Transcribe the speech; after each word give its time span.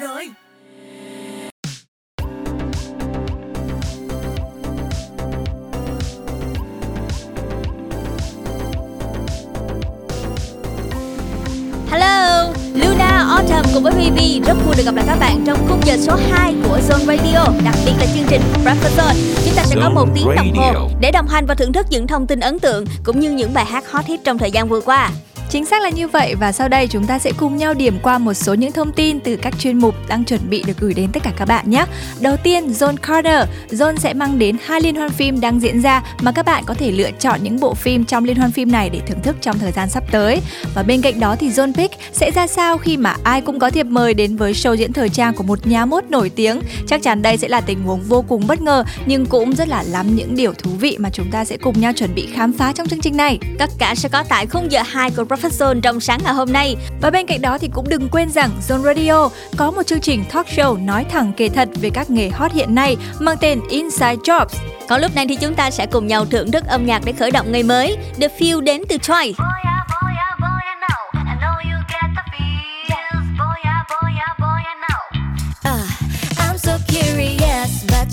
rồi 0.00 0.30
Hello, 11.90 12.52
Luna 12.74 13.26
Autumn 13.30 13.74
cùng 13.74 13.82
với 13.82 13.92
Vivi 13.92 14.40
rất 14.46 14.54
vui 14.66 14.74
được 14.76 14.82
gặp 14.84 14.94
lại 14.94 15.04
các 15.08 15.16
bạn 15.20 15.44
trong 15.46 15.68
khung 15.68 15.80
giờ 15.84 15.96
số 15.98 16.16
2 16.30 16.54
của 16.68 16.78
Zone 16.88 17.06
Radio, 17.06 17.44
đặc 17.64 17.74
biệt 17.84 17.92
là 18.00 18.06
chương 18.14 18.26
trình 18.28 18.40
Breakfast 18.64 18.96
Zone. 18.96 19.14
Chúng 19.44 19.54
ta 19.56 19.64
sẽ 19.64 19.76
có 19.82 19.90
một 19.90 20.08
tiếng 20.14 20.26
đồng 20.36 20.54
hồ 20.54 20.88
để 21.00 21.10
đồng 21.10 21.28
hành 21.28 21.46
và 21.46 21.54
thưởng 21.54 21.72
thức 21.72 21.86
những 21.90 22.06
thông 22.06 22.26
tin 22.26 22.40
ấn 22.40 22.58
tượng 22.58 22.84
cũng 23.04 23.20
như 23.20 23.30
những 23.30 23.54
bài 23.54 23.64
hát 23.64 23.90
hot 23.90 24.04
hit 24.04 24.20
trong 24.24 24.38
thời 24.38 24.50
gian 24.50 24.68
vừa 24.68 24.80
qua. 24.80 25.10
Chính 25.50 25.66
xác 25.66 25.82
là 25.82 25.88
như 25.90 26.08
vậy 26.08 26.34
và 26.34 26.52
sau 26.52 26.68
đây 26.68 26.86
chúng 26.88 27.06
ta 27.06 27.18
sẽ 27.18 27.32
cùng 27.36 27.56
nhau 27.56 27.74
điểm 27.74 27.98
qua 28.02 28.18
một 28.18 28.34
số 28.34 28.54
những 28.54 28.72
thông 28.72 28.92
tin 28.92 29.20
từ 29.20 29.36
các 29.36 29.58
chuyên 29.58 29.78
mục 29.78 29.94
đang 30.08 30.24
chuẩn 30.24 30.40
bị 30.50 30.62
được 30.66 30.76
gửi 30.78 30.94
đến 30.94 31.12
tất 31.12 31.22
cả 31.22 31.32
các 31.36 31.44
bạn 31.44 31.70
nhé. 31.70 31.84
Đầu 32.20 32.36
tiên, 32.36 32.68
john 32.68 32.96
carter 32.96 33.48
john 33.70 33.96
sẽ 33.96 34.14
mang 34.14 34.38
đến 34.38 34.56
hai 34.64 34.80
liên 34.80 34.94
hoan 34.94 35.10
phim 35.10 35.40
đang 35.40 35.60
diễn 35.60 35.80
ra 35.80 36.02
mà 36.20 36.32
các 36.32 36.46
bạn 36.46 36.64
có 36.66 36.74
thể 36.74 36.90
lựa 36.90 37.10
chọn 37.10 37.40
những 37.42 37.60
bộ 37.60 37.74
phim 37.74 38.04
trong 38.04 38.24
liên 38.24 38.36
hoan 38.36 38.52
phim 38.52 38.72
này 38.72 38.90
để 38.90 39.00
thưởng 39.06 39.22
thức 39.22 39.36
trong 39.40 39.58
thời 39.58 39.72
gian 39.72 39.88
sắp 39.88 40.04
tới. 40.10 40.40
Và 40.74 40.82
bên 40.82 41.00
cạnh 41.00 41.20
đó 41.20 41.36
thì 41.36 41.50
john 41.50 41.74
Pick 41.74 41.94
sẽ 42.12 42.30
ra 42.30 42.46
sao 42.46 42.78
khi 42.78 42.96
mà 42.96 43.16
ai 43.22 43.40
cũng 43.40 43.58
có 43.58 43.70
thiệp 43.70 43.86
mời 43.86 44.14
đến 44.14 44.36
với 44.36 44.52
show 44.52 44.74
diễn 44.74 44.92
thời 44.92 45.08
trang 45.08 45.34
của 45.34 45.44
một 45.44 45.66
nhà 45.66 45.84
mốt 45.84 46.04
nổi 46.08 46.30
tiếng. 46.30 46.60
Chắc 46.86 47.02
chắn 47.02 47.22
đây 47.22 47.36
sẽ 47.36 47.48
là 47.48 47.60
tình 47.60 47.82
huống 47.82 48.00
vô 48.00 48.24
cùng 48.28 48.46
bất 48.46 48.62
ngờ 48.62 48.84
nhưng 49.06 49.26
cũng 49.26 49.52
rất 49.52 49.68
là 49.68 49.82
lắm 49.82 50.16
những 50.16 50.36
điều 50.36 50.52
thú 50.54 50.70
vị 50.80 50.96
mà 50.98 51.10
chúng 51.10 51.30
ta 51.30 51.44
sẽ 51.44 51.56
cùng 51.56 51.80
nhau 51.80 51.92
chuẩn 51.92 52.14
bị 52.14 52.28
khám 52.32 52.52
phá 52.52 52.72
trong 52.72 52.88
chương 52.88 53.00
trình 53.00 53.16
này. 53.16 53.38
Tất 53.58 53.70
cả 53.78 53.94
sẽ 53.94 54.08
có 54.08 54.24
tại 54.28 54.46
khung 54.46 54.72
giờ 54.72 54.82
2 54.86 55.10
của 55.10 55.24
Breakfast 55.38 55.74
Zone 55.74 55.80
trong 55.80 56.00
sáng 56.00 56.20
ngày 56.24 56.34
hôm 56.34 56.52
nay. 56.52 56.76
Và 57.00 57.10
bên 57.10 57.26
cạnh 57.26 57.40
đó 57.40 57.58
thì 57.58 57.68
cũng 57.72 57.88
đừng 57.88 58.08
quên 58.08 58.30
rằng 58.30 58.50
Zone 58.68 58.82
Radio 58.82 59.28
có 59.56 59.70
một 59.70 59.82
chương 59.82 60.00
trình 60.00 60.24
talk 60.32 60.46
show 60.46 60.84
nói 60.84 61.04
thẳng 61.04 61.32
kể 61.36 61.48
thật 61.48 61.68
về 61.80 61.90
các 61.90 62.10
nghề 62.10 62.28
hot 62.28 62.52
hiện 62.52 62.74
nay 62.74 62.96
mang 63.20 63.36
tên 63.40 63.60
Inside 63.70 64.16
Jobs. 64.16 64.46
Còn 64.88 65.00
lúc 65.00 65.14
này 65.14 65.26
thì 65.28 65.36
chúng 65.36 65.54
ta 65.54 65.70
sẽ 65.70 65.86
cùng 65.86 66.06
nhau 66.06 66.24
thưởng 66.24 66.50
thức 66.50 66.64
âm 66.66 66.86
nhạc 66.86 67.02
để 67.04 67.12
khởi 67.12 67.30
động 67.30 67.52
ngày 67.52 67.62
mới. 67.62 67.96
The 68.20 68.28
Feel 68.38 68.60
đến 68.60 68.82
từ 68.88 68.96
Twice. 68.96 69.32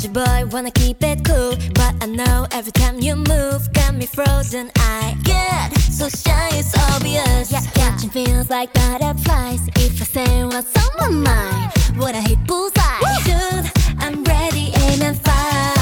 But 0.07 0.25
boy 0.25 0.45
wanna 0.51 0.71
keep 0.71 1.01
it 1.03 1.23
cool. 1.23 1.55
But 1.73 1.95
I 2.01 2.07
know 2.07 2.47
every 2.51 2.71
time 2.71 2.99
you 2.99 3.15
move, 3.15 3.71
got 3.73 3.95
me 3.95 4.05
frozen. 4.05 4.71
I 4.75 5.15
get 5.23 5.73
so 5.79 6.09
shy, 6.09 6.49
it's 6.53 6.75
obvious. 6.91 7.51
Yeah, 7.51 7.61
Catching 7.73 8.09
feels 8.09 8.49
like 8.49 8.73
butterflies. 8.73 9.67
If 9.75 10.01
I 10.01 10.05
say 10.05 10.43
what's 10.43 10.73
on 10.83 10.91
my 10.99 11.31
mind, 11.31 11.71
would 11.97 12.15
I 12.15 12.21
hit 12.21 12.45
bullseye? 12.45 12.99
Dude, 13.25 13.71
I'm 13.99 14.23
ready, 14.23 14.71
aim 14.75 15.01
and 15.01 15.19
fire. 15.19 15.74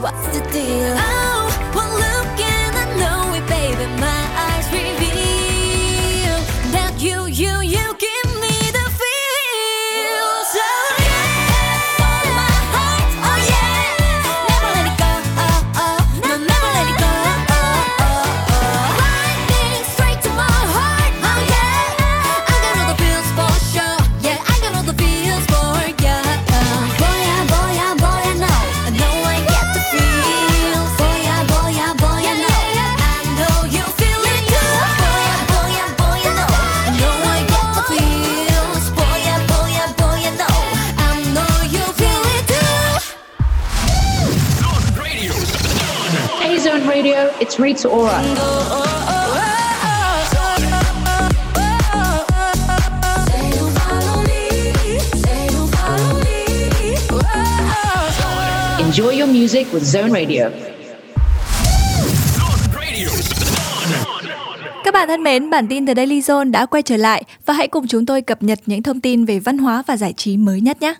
What's 0.00 0.26
the 0.28 0.40
deal? 0.52 0.94
Oh, 0.96 1.27
Radio, 47.68 47.90
Aura. 47.90 48.22
Enjoy 58.78 59.18
your 59.18 59.28
music 59.28 59.66
with 59.72 59.82
Zone 59.82 60.12
Radio. 60.12 60.48
Các 64.84 64.94
bạn 64.94 65.08
thân 65.08 65.22
mến, 65.22 65.50
bản 65.50 65.68
tin 65.68 65.86
The 65.86 65.94
Daily 65.94 66.20
Zone 66.20 66.50
đã 66.50 66.66
quay 66.66 66.82
trở 66.82 66.96
lại 66.96 67.24
và 67.46 67.54
hãy 67.54 67.68
cùng 67.68 67.86
chúng 67.86 68.06
tôi 68.06 68.22
cập 68.22 68.42
nhật 68.42 68.58
những 68.66 68.82
thông 68.82 69.00
tin 69.00 69.24
về 69.24 69.38
văn 69.38 69.58
hóa 69.58 69.82
và 69.86 69.96
giải 69.96 70.12
trí 70.12 70.36
mới 70.36 70.60
nhất 70.60 70.82
nhé. 70.82 70.94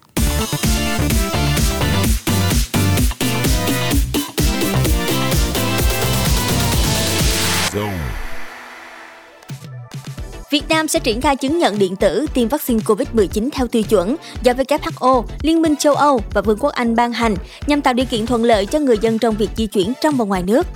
Việt 10.50 10.68
Nam 10.68 10.88
sẽ 10.88 11.00
triển 11.00 11.20
khai 11.20 11.36
chứng 11.36 11.58
nhận 11.58 11.78
điện 11.78 11.96
tử 11.96 12.26
tiêm 12.34 12.48
vaccine 12.48 12.80
COVID-19 12.80 13.48
theo 13.52 13.66
tiêu 13.66 13.82
chuẩn 13.82 14.16
do 14.42 14.52
WHO, 14.52 15.24
Liên 15.42 15.62
minh 15.62 15.76
châu 15.76 15.94
Âu 15.94 16.20
và 16.34 16.40
Vương 16.40 16.58
quốc 16.58 16.72
Anh 16.72 16.96
ban 16.96 17.12
hành 17.12 17.34
nhằm 17.66 17.80
tạo 17.80 17.94
điều 17.94 18.06
kiện 18.06 18.26
thuận 18.26 18.44
lợi 18.44 18.66
cho 18.66 18.78
người 18.78 18.98
dân 18.98 19.18
trong 19.18 19.34
việc 19.34 19.50
di 19.56 19.66
chuyển 19.66 19.92
trong 20.02 20.16
và 20.16 20.24
ngoài 20.24 20.42
nước. 20.42 20.66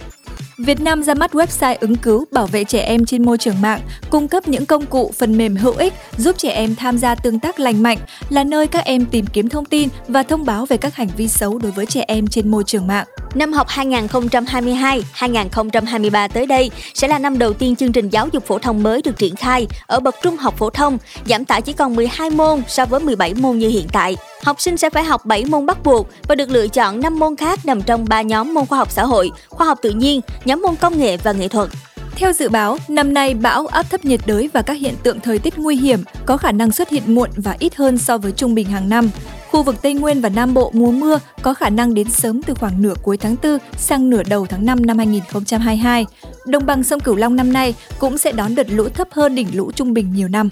Việt 0.58 0.80
Nam 0.80 1.02
ra 1.02 1.14
mắt 1.14 1.34
website 1.34 1.76
ứng 1.80 1.96
cứu 1.96 2.24
bảo 2.30 2.46
vệ 2.46 2.64
trẻ 2.64 2.80
em 2.80 3.04
trên 3.04 3.24
môi 3.24 3.38
trường 3.38 3.60
mạng, 3.60 3.80
cung 4.10 4.28
cấp 4.28 4.48
những 4.48 4.66
công 4.66 4.86
cụ, 4.86 5.12
phần 5.18 5.38
mềm 5.38 5.56
hữu 5.56 5.72
ích 5.72 5.94
giúp 6.16 6.38
trẻ 6.38 6.50
em 6.50 6.74
tham 6.74 6.98
gia 6.98 7.14
tương 7.14 7.40
tác 7.40 7.60
lành 7.60 7.82
mạnh, 7.82 7.98
là 8.28 8.44
nơi 8.44 8.66
các 8.66 8.84
em 8.84 9.06
tìm 9.06 9.26
kiếm 9.26 9.48
thông 9.48 9.64
tin 9.64 9.88
và 10.08 10.22
thông 10.22 10.44
báo 10.44 10.66
về 10.66 10.76
các 10.76 10.94
hành 10.94 11.08
vi 11.16 11.28
xấu 11.28 11.58
đối 11.58 11.72
với 11.72 11.86
trẻ 11.86 12.04
em 12.08 12.26
trên 12.26 12.50
môi 12.50 12.64
trường 12.64 12.86
mạng. 12.86 13.06
Năm 13.34 13.52
học 13.52 13.68
2022-2023 13.68 16.28
tới 16.28 16.46
đây 16.46 16.70
sẽ 16.94 17.08
là 17.08 17.18
năm 17.18 17.38
đầu 17.38 17.52
tiên 17.52 17.76
chương 17.76 17.92
trình 17.92 18.08
giáo 18.08 18.28
dục 18.32 18.46
phổ 18.46 18.58
thông 18.58 18.82
mới 18.82 19.02
được 19.02 19.18
triển 19.18 19.36
khai 19.36 19.66
ở 19.86 20.00
bậc 20.00 20.14
trung 20.22 20.36
học 20.36 20.54
phổ 20.58 20.70
thông, 20.70 20.98
giảm 21.26 21.44
tải 21.44 21.62
chỉ 21.62 21.72
còn 21.72 21.96
12 21.96 22.30
môn 22.30 22.62
so 22.68 22.86
với 22.86 23.00
17 23.00 23.34
môn 23.34 23.58
như 23.58 23.68
hiện 23.68 23.86
tại. 23.92 24.16
Học 24.42 24.60
sinh 24.60 24.76
sẽ 24.76 24.90
phải 24.90 25.04
học 25.04 25.26
7 25.26 25.44
môn 25.44 25.66
bắt 25.66 25.78
buộc 25.84 26.08
và 26.28 26.34
được 26.34 26.50
lựa 26.50 26.66
chọn 26.68 27.00
5 27.00 27.18
môn 27.18 27.36
khác 27.36 27.66
nằm 27.66 27.82
trong 27.82 28.04
3 28.08 28.22
nhóm 28.22 28.54
môn 28.54 28.66
khoa 28.66 28.78
học 28.78 28.90
xã 28.90 29.04
hội, 29.04 29.30
khoa 29.48 29.66
học 29.66 29.78
tự 29.82 29.90
nhiên, 29.90 30.20
nhóm 30.44 30.62
môn 30.62 30.76
công 30.76 30.98
nghệ 30.98 31.16
và 31.16 31.32
nghệ 31.32 31.48
thuật. 31.48 31.68
Theo 32.16 32.32
dự 32.32 32.48
báo, 32.48 32.78
năm 32.88 33.14
nay 33.14 33.34
bão, 33.34 33.66
áp 33.66 33.90
thấp 33.90 34.04
nhiệt 34.04 34.20
đới 34.26 34.50
và 34.52 34.62
các 34.62 34.72
hiện 34.72 34.94
tượng 35.02 35.20
thời 35.20 35.38
tiết 35.38 35.58
nguy 35.58 35.76
hiểm 35.76 36.00
có 36.26 36.36
khả 36.36 36.52
năng 36.52 36.72
xuất 36.72 36.88
hiện 36.88 37.14
muộn 37.14 37.30
và 37.36 37.56
ít 37.58 37.74
hơn 37.74 37.98
so 37.98 38.18
với 38.18 38.32
trung 38.32 38.54
bình 38.54 38.68
hàng 38.68 38.88
năm. 38.88 39.10
Khu 39.50 39.62
vực 39.62 39.82
Tây 39.82 39.94
Nguyên 39.94 40.20
và 40.20 40.28
Nam 40.28 40.54
Bộ 40.54 40.70
mùa 40.74 40.90
mưa 40.90 41.18
có 41.42 41.54
khả 41.54 41.70
năng 41.70 41.94
đến 41.94 42.10
sớm 42.10 42.42
từ 42.42 42.54
khoảng 42.54 42.82
nửa 42.82 42.94
cuối 43.02 43.16
tháng 43.16 43.36
4 43.42 43.58
sang 43.76 44.10
nửa 44.10 44.22
đầu 44.22 44.46
tháng 44.46 44.66
5 44.66 44.86
năm 44.86 44.98
2022. 44.98 46.06
Đồng 46.46 46.66
bằng 46.66 46.84
sông 46.84 47.00
Cửu 47.00 47.16
Long 47.16 47.36
năm 47.36 47.52
nay 47.52 47.74
cũng 47.98 48.18
sẽ 48.18 48.32
đón 48.32 48.54
đợt 48.54 48.70
lũ 48.70 48.88
thấp 48.88 49.08
hơn 49.10 49.34
đỉnh 49.34 49.56
lũ 49.56 49.72
trung 49.72 49.94
bình 49.94 50.12
nhiều 50.14 50.28
năm. 50.28 50.48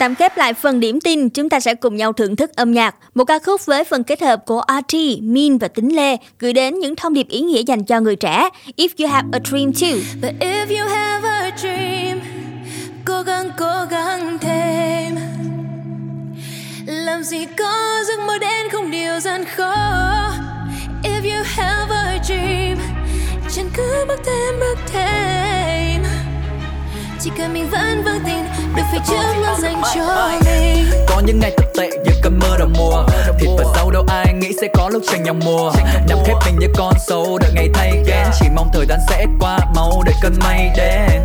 Tạm 0.00 0.14
khép 0.14 0.36
lại 0.36 0.54
phần 0.54 0.80
điểm 0.80 1.00
tin, 1.00 1.28
chúng 1.28 1.48
ta 1.48 1.60
sẽ 1.60 1.74
cùng 1.74 1.96
nhau 1.96 2.12
thưởng 2.12 2.36
thức 2.36 2.56
âm 2.56 2.72
nhạc, 2.72 2.94
một 3.14 3.24
ca 3.24 3.38
khúc 3.38 3.66
với 3.66 3.84
phần 3.84 4.04
kết 4.04 4.20
hợp 4.20 4.46
của 4.46 4.62
RT, 4.68 4.96
Min 5.22 5.58
và 5.58 5.68
Tính 5.68 5.96
Lê, 5.96 6.16
gửi 6.38 6.52
đến 6.52 6.78
những 6.78 6.96
thông 6.96 7.14
điệp 7.14 7.28
ý 7.28 7.40
nghĩa 7.40 7.62
dành 7.62 7.84
cho 7.84 8.00
người 8.00 8.16
trẻ. 8.16 8.48
If 8.76 8.88
you 8.98 9.08
have 9.08 9.28
a 9.32 9.40
dream 9.44 9.72
too. 9.72 9.98
But 10.22 10.32
if 10.40 10.66
you 10.78 10.88
have 10.88 11.28
a 11.28 11.50
dream 11.56 12.20
Cố 13.04 13.22
gắng 13.22 13.50
cố 13.58 13.84
gắng 13.90 14.38
thêm 14.38 15.16
Làm 16.86 17.22
gì 17.22 17.46
có 17.58 18.02
giấc 18.08 18.20
mơ 18.26 18.38
đến 18.38 18.68
không 18.72 18.90
điều 18.90 19.20
gian 19.20 19.44
khó 19.44 19.74
If 21.02 21.22
you 21.22 21.44
have 21.44 21.96
a 21.96 22.18
dream 22.24 22.78
Chẳng 23.56 23.70
cứ 23.76 24.04
bước 24.08 24.20
thêm 24.24 24.60
bước 24.60 24.76
thêm 24.92 25.39
chỉ 27.22 27.30
cần 27.38 27.52
mình 27.52 27.70
vẫn 27.70 28.04
vững 28.04 28.20
tin 28.26 28.44
Được 28.76 28.82
phía 28.92 28.98
trước 29.08 29.22
luôn 29.36 29.60
dành 29.60 29.82
cho 29.94 30.30
mình. 30.44 30.84
Có 31.08 31.20
những 31.26 31.40
ngày 31.40 31.52
thật 31.56 31.66
tệ 31.76 31.88
như 32.04 32.12
cơn 32.22 32.38
mưa 32.38 32.56
đầu 32.58 32.68
mùa. 32.78 33.04
Thiệt 33.38 33.48
và 33.58 33.64
xấu 33.74 33.90
đâu 33.90 34.04
ai 34.08 34.34
nghĩ 34.34 34.52
sẽ 34.60 34.68
có 34.74 34.88
lúc 34.88 35.02
tranh 35.10 35.22
nhau 35.22 35.34
mùa 35.44 35.72
Nằm 36.08 36.18
khép 36.24 36.36
mình 36.46 36.58
như 36.58 36.66
con 36.76 36.94
sâu 37.06 37.38
đợi 37.38 37.52
ngày 37.54 37.68
thay 37.74 38.02
ghén 38.06 38.26
Chỉ 38.40 38.46
mong 38.54 38.68
thời 38.72 38.86
gian 38.86 38.98
sẽ 39.08 39.26
qua 39.40 39.58
mau 39.74 40.02
đợi 40.04 40.14
cơn 40.22 40.34
mây 40.44 40.70
đến. 40.76 41.22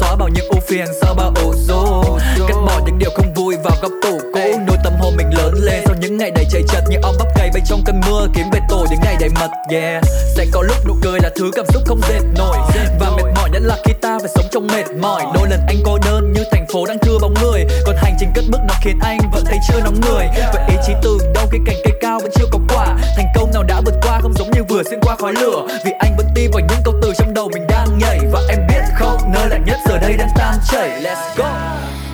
Xóa 0.00 0.16
bao 0.16 0.28
những 0.28 0.48
ưu 0.48 0.60
phiền 0.68 0.86
sau 1.00 1.14
bao 1.14 1.32
ủ 1.42 1.54
rũ. 1.68 2.02
Cắt 2.48 2.56
bỏ 2.66 2.80
những 2.86 2.98
điều 2.98 3.10
không 3.16 3.34
vui 3.34 3.56
vào 3.64 3.76
góc 3.82 3.92
tủ 4.02 4.18
cũ. 4.34 4.58
Nuôi 4.66 4.76
tâm 4.84 4.92
hồn 5.00 5.16
mình 5.16 5.30
lớn 5.34 5.54
lên. 5.54 5.82
Sau 5.86 5.94
những 6.00 6.16
ngày 6.16 6.30
đầy 6.30 6.44
chạy 6.50 6.62
chật 6.68 6.84
Như 6.90 6.96
ong 7.02 7.14
bắp 7.18 7.28
cày 7.36 7.50
bay 7.54 7.62
trong 7.66 7.82
cơn 7.84 8.00
mưa 8.06 8.26
kiếm 8.34 8.46
về 8.52 8.60
tổ 8.68 8.86
những 8.90 9.00
ngày 9.04 9.16
đầy 9.20 9.28
mật. 9.28 9.50
Yeah. 9.70 10.04
Sẽ 10.36 10.46
có 10.52 10.62
lúc 10.62 10.76
nụ 10.86 10.94
cười 11.02 11.18
là 11.22 11.30
thứ 11.36 11.50
cảm 11.56 11.66
xúc 11.68 11.82
không 11.86 12.00
dệt 12.08 12.20
nổi. 12.38 12.56
Và 13.00 13.10
mệt 13.10 13.32
mỏi 13.36 13.50
nhất 13.50 13.62
là 13.62 13.76
khi 13.84 13.92
ta 14.00 14.18
phải 14.18 14.28
sống 14.34 14.44
trong 14.50 14.66
mệt 14.66 14.84
mỏi 15.00 15.22
Đôi 15.38 15.48
lần 15.48 15.60
anh 15.66 15.76
cô 15.84 15.98
đơn 16.04 16.32
như 16.32 16.44
thành 16.52 16.66
phố 16.72 16.86
đang 16.86 16.98
thưa 16.98 17.18
bóng 17.22 17.34
người. 17.42 17.66
Còn 17.86 17.96
hành 17.96 18.16
trình 18.20 18.28
cất 18.34 18.44
bước 18.50 18.58
nó 18.68 18.74
khiến 18.82 18.98
anh 19.02 19.18
vẫn 19.32 19.44
thấy 19.44 19.58
chưa 19.68 19.80
nóng 19.84 20.00
người. 20.00 20.26
Vậy 20.52 20.62
ý 20.68 20.74
chí 20.86 20.92
từ 21.02 21.18
đâu 21.34 21.46
cái 21.50 21.60
cành 21.66 21.76
cây 21.84 21.92
cao 22.00 22.18
vẫn 22.22 22.30
chưa 22.34 22.44
có 22.52 22.58
quả? 22.68 22.96
Thành 23.16 23.26
công 23.34 23.50
nào 23.52 23.62
đã 23.62 23.80
vượt 23.86 23.94
qua 24.02 24.20
không 24.22 24.32
giống 24.34 24.50
như 24.50 24.62
vừa 24.68 24.82
xuyên 24.82 25.00
qua 25.02 25.16
khói 25.18 25.32
lửa. 25.32 25.66
Vì 25.84 25.90
anh 25.98 26.16
vẫn 26.16 26.26
tin 26.34 26.50
vào 26.50 26.60
những 26.60 26.78
câu 26.84 26.94
từ 27.02 27.12
trong 27.18 27.34
đầu 27.34 27.50
mình 27.52 27.66
đang 27.68 27.98
nhảy. 27.98 28.18
Và 28.32 28.40
em 28.48 28.58
biết 28.68 28.82
không, 28.98 29.32
nơi 29.34 29.48
lạnh 29.48 29.64
nhất 29.66 29.78
giờ 29.88 29.98
đây 29.98 30.16
đang 30.18 30.28
tan 30.36 30.54
chảy. 30.70 31.02
Let's 31.02 31.36
go! 31.36 31.50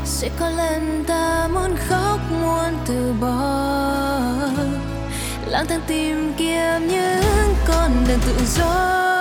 Sẽ 0.05 0.29
có 0.41 0.51
lần 0.51 1.05
ta 1.09 1.49
muốn 1.55 1.77
khóc, 1.89 2.19
muốn 2.43 2.79
từ 2.87 3.13
bỏ. 3.21 3.39
Lang 5.47 5.67
thang 5.67 5.81
tìm 5.87 6.35
kiếm 6.39 6.89
những 6.89 7.55
con 7.67 7.91
đường 8.09 8.19
tự 8.27 8.45
do. 8.57 9.14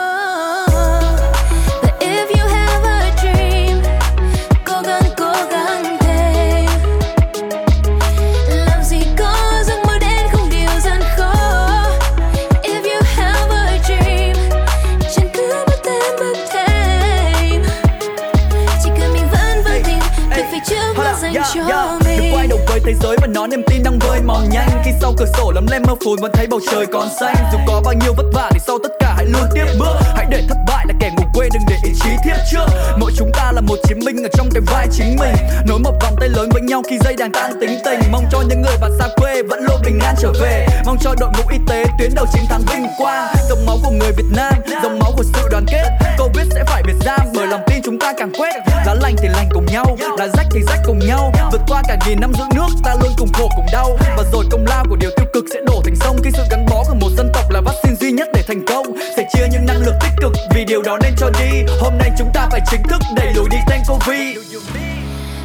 Thế 22.94 23.00
giới 23.01 23.18
và 23.23 23.27
nó 23.27 23.47
niềm 23.47 23.63
tin 23.67 23.83
đang 23.83 23.99
vơi 23.99 24.21
mòn 24.21 24.49
nhanh. 24.49 24.69
Khi 24.85 24.91
sau 25.01 25.13
cửa 25.17 25.25
sổ 25.37 25.51
lấm 25.51 25.65
lem 25.71 25.81
mơ 25.87 25.93
phùn 26.05 26.19
vẫn 26.21 26.31
thấy 26.33 26.47
bầu 26.47 26.59
trời 26.71 26.85
còn 26.93 27.09
xanh. 27.19 27.35
Dù 27.51 27.57
có 27.67 27.81
bao 27.85 27.93
nhiêu 27.93 28.13
vất 28.17 28.25
vả 28.33 28.49
thì 28.53 28.59
sau 28.67 28.79
tất 28.83 28.89
cả 28.99 29.13
hãy 29.17 29.25
luôn 29.25 29.41
tiếp 29.53 29.65
bước. 29.79 29.95
Hãy 30.15 30.25
để 30.29 30.43
thất 30.49 30.57
bại 30.67 30.85
là 30.87 30.93
kẻ 30.99 31.11
ngủ 31.17 31.23
quên 31.33 31.49
đừng 31.53 31.63
để 31.69 31.75
ý 31.83 31.91
chí 32.01 32.09
thiếp 32.23 32.37
trước. 32.51 32.65
Mỗi 32.97 33.11
chúng 33.17 33.31
ta 33.33 33.51
là 33.51 33.61
một 33.61 33.75
chiến 33.87 33.99
binh 34.05 34.23
ở 34.23 34.29
trong 34.33 34.49
cái 34.53 34.61
vai 34.65 34.87
chính 34.91 35.15
mình. 35.19 35.35
Nối 35.67 35.79
một 35.79 35.93
vòng 36.01 36.15
tay 36.19 36.29
lớn 36.29 36.49
với 36.53 36.61
nhau 36.61 36.81
khi 36.89 36.97
dây 37.03 37.15
đàn 37.17 37.31
tan 37.31 37.51
tính 37.61 37.79
tình. 37.85 37.99
Mong 38.11 38.25
cho 38.31 38.41
những 38.41 38.61
người 38.61 38.77
bạn 38.81 38.91
xa 38.99 39.07
quê 39.15 39.41
vẫn 39.43 39.59
luôn 39.63 39.81
bình 39.85 39.99
an 39.99 40.15
trở 40.19 40.31
về. 40.41 40.67
Mong 40.85 40.97
cho 41.01 41.13
đội 41.19 41.29
ngũ 41.37 41.43
y 41.51 41.57
tế 41.67 41.83
tuyến 41.99 42.11
đầu 42.15 42.25
chiến 42.33 42.43
thắng 42.49 42.61
vinh 42.73 42.87
quang. 42.97 43.35
Dòng 43.49 43.65
máu 43.65 43.77
của 43.83 43.91
người 43.91 44.11
Việt 44.11 44.29
Nam, 44.35 44.53
dòng 44.83 44.99
máu 44.99 45.11
của 45.17 45.23
sự 45.23 45.47
đoàn 45.51 45.65
kết. 45.71 45.89
Covid 46.17 46.47
sẽ 46.55 46.63
phải 46.67 46.83
biệt 46.83 46.95
giam 47.05 47.19
bởi 47.35 47.47
lòng 47.47 47.61
tin 47.67 47.81
chúng 47.83 47.99
ta 47.99 48.13
càng 48.17 48.31
quét. 48.39 48.55
Lá 48.85 48.93
lành 49.01 49.15
thì 49.17 49.27
lành 49.27 49.49
cùng 49.51 49.65
nhau, 49.65 49.97
lá 50.17 50.27
rách 50.27 50.47
thì 50.51 50.61
rách 50.67 50.79
cùng 50.85 50.99
nhau. 50.99 51.31
Vượt 51.51 51.61
qua 51.67 51.81
cả 51.87 51.97
nghìn 52.07 52.19
năm 52.21 52.33
giữ 52.33 52.43
nước 52.55 52.67
ta 52.83 52.95
luôn 53.01 53.12
cùng 53.17 53.29
khổ 53.33 53.49
cùng 53.55 53.65
đau. 53.73 53.97
Và 54.17 54.23
rồi 54.33 54.45
công 54.51 54.65
lao 54.67 54.85
của 54.89 54.95
điều 54.95 55.09
tiêu 55.17 55.25
cực 55.33 55.45
sẽ 55.53 55.59
đổ 55.65 55.81
thành 55.83 55.95
sông. 55.95 56.17
Khi 56.23 56.29
sự 56.33 56.43
gắn 56.51 56.65
bó 56.69 56.83
của 56.89 56.95
một 56.95 57.09
dân 57.17 57.29
tộc 57.33 57.51
là 57.51 57.61
vaccine 57.61 57.95
duy 57.95 58.11
nhất 58.11 58.27
để 58.33 58.43
thành 58.47 58.65
công 58.67 58.85
Sẽ 59.17 59.29
chia 59.33 59.47
những 59.51 59.65
năng 59.65 59.81
lượng 59.85 59.95
tích 60.01 60.13
cực 60.21 60.31
vì 60.55 60.65
điều 60.65 60.81
đó 60.81 60.97
nên 61.03 61.13
cho 61.17 61.29
đi. 61.39 61.63
Hôm 61.81 61.97
nay 61.97 62.11
chúng 62.17 62.29
ta 62.33 62.47
phải 62.51 62.61
chính 62.71 62.83
thức 62.83 63.01
đẩy 63.15 63.33
lùi 63.33 63.49
đi 63.49 63.57
tên 63.69 63.79
Covid. 63.87 64.37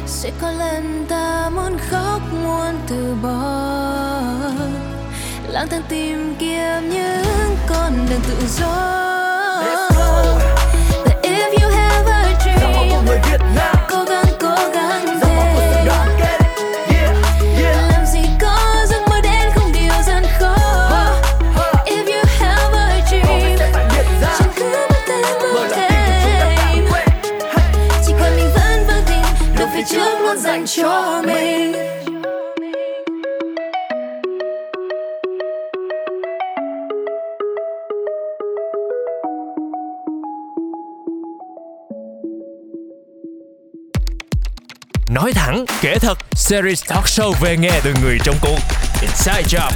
Sẽ 0.07 0.31
có 0.41 0.51
lần 0.51 1.05
ta 1.09 1.49
muốn 1.55 1.77
khóc 1.89 2.21
muốn 2.43 2.75
từ 2.89 3.15
bỏ. 3.23 3.39
Lang 5.47 5.67
thang 5.69 5.81
tìm 5.89 6.35
kiếm 6.39 6.89
những 6.89 7.55
con 7.69 7.93
đường 8.09 8.21
tự 8.27 8.47
do 8.47 9.88
dành 30.49 30.65
cho 30.65 31.21
mình 31.25 31.71
Nói 45.09 45.33
thẳng, 45.33 45.65
kể 45.81 45.95
thật, 46.01 46.17
series 46.31 46.83
talk 46.87 47.05
show 47.05 47.31
về 47.41 47.57
nghe 47.57 47.79
từ 47.83 47.93
người 48.01 48.17
trong 48.23 48.35
cuộc. 48.41 48.59
Inside 49.01 49.43
Job. 49.43 49.71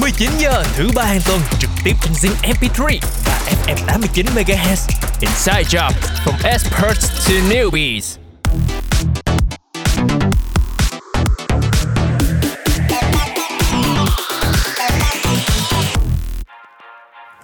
19 0.00 0.30
giờ 0.38 0.64
thứ 0.74 0.88
ba 0.94 1.04
hàng 1.04 1.20
tuần 1.26 1.40
trực 1.60 1.70
tiếp 1.84 1.92
trên 2.02 2.12
Zing 2.12 2.52
MP3 2.54 2.98
và 3.24 3.40
FM 3.66 3.76
89 3.86 4.26
MHz. 4.34 4.88
Inside 5.20 5.62
Job, 5.62 5.90
from 6.24 6.50
experts 6.50 7.28
to 7.28 7.34
newbies. 7.50 8.25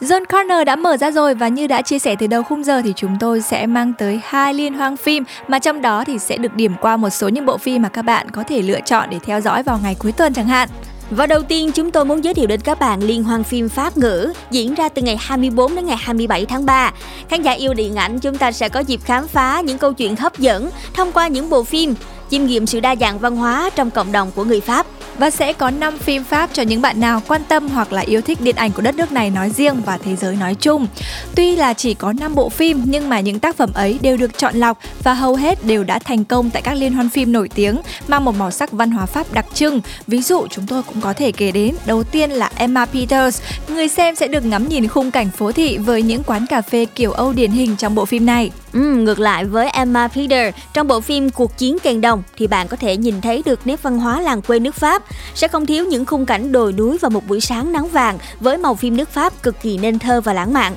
John 0.02 0.24
Corner 0.24 0.66
đã 0.66 0.76
mở 0.76 0.96
ra 0.96 1.10
rồi 1.10 1.34
và 1.34 1.48
như 1.48 1.66
đã 1.66 1.82
chia 1.82 1.98
sẻ 1.98 2.16
từ 2.18 2.26
đầu 2.26 2.42
khung 2.42 2.64
giờ 2.64 2.82
thì 2.82 2.92
chúng 2.96 3.16
tôi 3.20 3.40
sẽ 3.40 3.66
mang 3.66 3.92
tới 3.98 4.20
hai 4.24 4.54
liên 4.54 4.74
hoan 4.74 4.96
phim, 4.96 5.24
mà 5.48 5.58
trong 5.58 5.82
đó 5.82 6.04
thì 6.06 6.18
sẽ 6.18 6.36
được 6.36 6.54
điểm 6.54 6.72
qua 6.80 6.96
một 6.96 7.10
số 7.10 7.28
những 7.28 7.46
bộ 7.46 7.58
phim 7.58 7.82
mà 7.82 7.88
các 7.88 8.02
bạn 8.02 8.30
có 8.30 8.44
thể 8.48 8.62
lựa 8.62 8.80
chọn 8.80 9.10
để 9.10 9.18
theo 9.24 9.40
dõi 9.40 9.62
vào 9.62 9.80
ngày 9.82 9.96
cuối 9.98 10.12
tuần 10.12 10.34
chẳng 10.34 10.48
hạn. 10.48 10.68
Và 11.10 11.26
đầu 11.26 11.42
tiên 11.42 11.70
chúng 11.74 11.90
tôi 11.90 12.04
muốn 12.04 12.24
giới 12.24 12.34
thiệu 12.34 12.46
đến 12.46 12.60
các 12.60 12.78
bạn 12.80 13.00
liên 13.00 13.24
hoan 13.24 13.44
phim 13.44 13.68
Pháp 13.68 13.96
ngữ, 13.96 14.32
diễn 14.50 14.74
ra 14.74 14.88
từ 14.88 15.02
ngày 15.02 15.16
24 15.20 15.74
đến 15.74 15.86
ngày 15.86 15.96
27 16.00 16.46
tháng 16.46 16.66
3. 16.66 16.92
Khán 17.28 17.42
giả 17.42 17.52
yêu 17.52 17.74
điện 17.74 17.96
ảnh, 17.96 18.18
chúng 18.18 18.38
ta 18.38 18.52
sẽ 18.52 18.68
có 18.68 18.80
dịp 18.80 19.00
khám 19.04 19.28
phá 19.28 19.60
những 19.60 19.78
câu 19.78 19.92
chuyện 19.92 20.16
hấp 20.16 20.38
dẫn 20.38 20.70
thông 20.94 21.12
qua 21.12 21.28
những 21.28 21.50
bộ 21.50 21.64
phim 21.64 21.94
chiêm 22.32 22.46
nghiệm 22.46 22.66
sự 22.66 22.80
đa 22.80 22.96
dạng 22.96 23.18
văn 23.18 23.36
hóa 23.36 23.70
trong 23.74 23.90
cộng 23.90 24.12
đồng 24.12 24.30
của 24.34 24.44
người 24.44 24.60
Pháp. 24.60 24.86
Và 25.18 25.30
sẽ 25.30 25.52
có 25.52 25.70
5 25.70 25.98
phim 25.98 26.24
Pháp 26.24 26.50
cho 26.52 26.62
những 26.62 26.82
bạn 26.82 27.00
nào 27.00 27.22
quan 27.28 27.42
tâm 27.48 27.68
hoặc 27.68 27.92
là 27.92 28.00
yêu 28.00 28.20
thích 28.20 28.40
điện 28.40 28.56
ảnh 28.56 28.72
của 28.72 28.82
đất 28.82 28.94
nước 28.94 29.12
này 29.12 29.30
nói 29.30 29.50
riêng 29.50 29.82
và 29.86 29.98
thế 29.98 30.16
giới 30.16 30.36
nói 30.36 30.54
chung. 30.54 30.86
Tuy 31.34 31.56
là 31.56 31.74
chỉ 31.74 31.94
có 31.94 32.12
5 32.12 32.34
bộ 32.34 32.48
phim, 32.48 32.82
nhưng 32.84 33.08
mà 33.08 33.20
những 33.20 33.38
tác 33.38 33.56
phẩm 33.56 33.70
ấy 33.74 33.98
đều 34.02 34.16
được 34.16 34.38
chọn 34.38 34.56
lọc 34.56 34.78
và 35.02 35.14
hầu 35.14 35.34
hết 35.34 35.64
đều 35.64 35.84
đã 35.84 35.98
thành 35.98 36.24
công 36.24 36.50
tại 36.50 36.62
các 36.62 36.74
liên 36.74 36.92
hoan 36.92 37.08
phim 37.08 37.32
nổi 37.32 37.48
tiếng, 37.54 37.80
mang 38.08 38.24
một 38.24 38.36
màu 38.38 38.50
sắc 38.50 38.72
văn 38.72 38.90
hóa 38.90 39.06
Pháp 39.06 39.32
đặc 39.32 39.46
trưng. 39.54 39.80
Ví 40.06 40.22
dụ, 40.22 40.46
chúng 40.50 40.66
tôi 40.66 40.82
cũng 40.82 41.00
có 41.00 41.12
thể 41.12 41.32
kể 41.32 41.52
đến 41.52 41.74
đầu 41.86 42.04
tiên 42.04 42.30
là 42.30 42.50
Emma 42.56 42.86
Peters. 42.86 43.42
Người 43.68 43.88
xem 43.88 44.14
sẽ 44.14 44.28
được 44.28 44.44
ngắm 44.44 44.68
nhìn 44.68 44.88
khung 44.88 45.10
cảnh 45.10 45.30
phố 45.30 45.52
thị 45.52 45.78
với 45.78 46.02
những 46.02 46.22
quán 46.22 46.46
cà 46.46 46.62
phê 46.62 46.86
kiểu 46.94 47.12
Âu 47.12 47.32
điển 47.32 47.50
hình 47.50 47.76
trong 47.76 47.94
bộ 47.94 48.04
phim 48.04 48.26
này. 48.26 48.50
Ừ, 48.72 48.80
ngược 48.80 49.20
lại 49.20 49.44
với 49.44 49.70
Emma 49.70 50.08
Peter, 50.08 50.54
trong 50.72 50.88
bộ 50.88 51.00
phim 51.00 51.30
Cuộc 51.30 51.58
chiến 51.58 51.78
kèn 51.82 52.00
đồng 52.00 52.22
thì 52.36 52.46
bạn 52.46 52.68
có 52.68 52.76
thể 52.76 52.96
nhìn 52.96 53.20
thấy 53.20 53.42
được 53.44 53.66
nét 53.66 53.82
văn 53.82 53.98
hóa 53.98 54.20
làng 54.20 54.42
quê 54.42 54.58
nước 54.58 54.74
Pháp. 54.74 55.02
Sẽ 55.34 55.48
không 55.48 55.66
thiếu 55.66 55.84
những 55.84 56.04
khung 56.04 56.26
cảnh 56.26 56.52
đồi 56.52 56.72
núi 56.72 56.98
và 57.00 57.08
một 57.08 57.26
buổi 57.26 57.40
sáng 57.40 57.72
nắng 57.72 57.88
vàng 57.88 58.18
với 58.40 58.58
màu 58.58 58.74
phim 58.74 58.96
nước 58.96 59.08
Pháp 59.08 59.42
cực 59.42 59.60
kỳ 59.62 59.78
nên 59.78 59.98
thơ 59.98 60.20
và 60.20 60.32
lãng 60.32 60.52
mạn. 60.52 60.72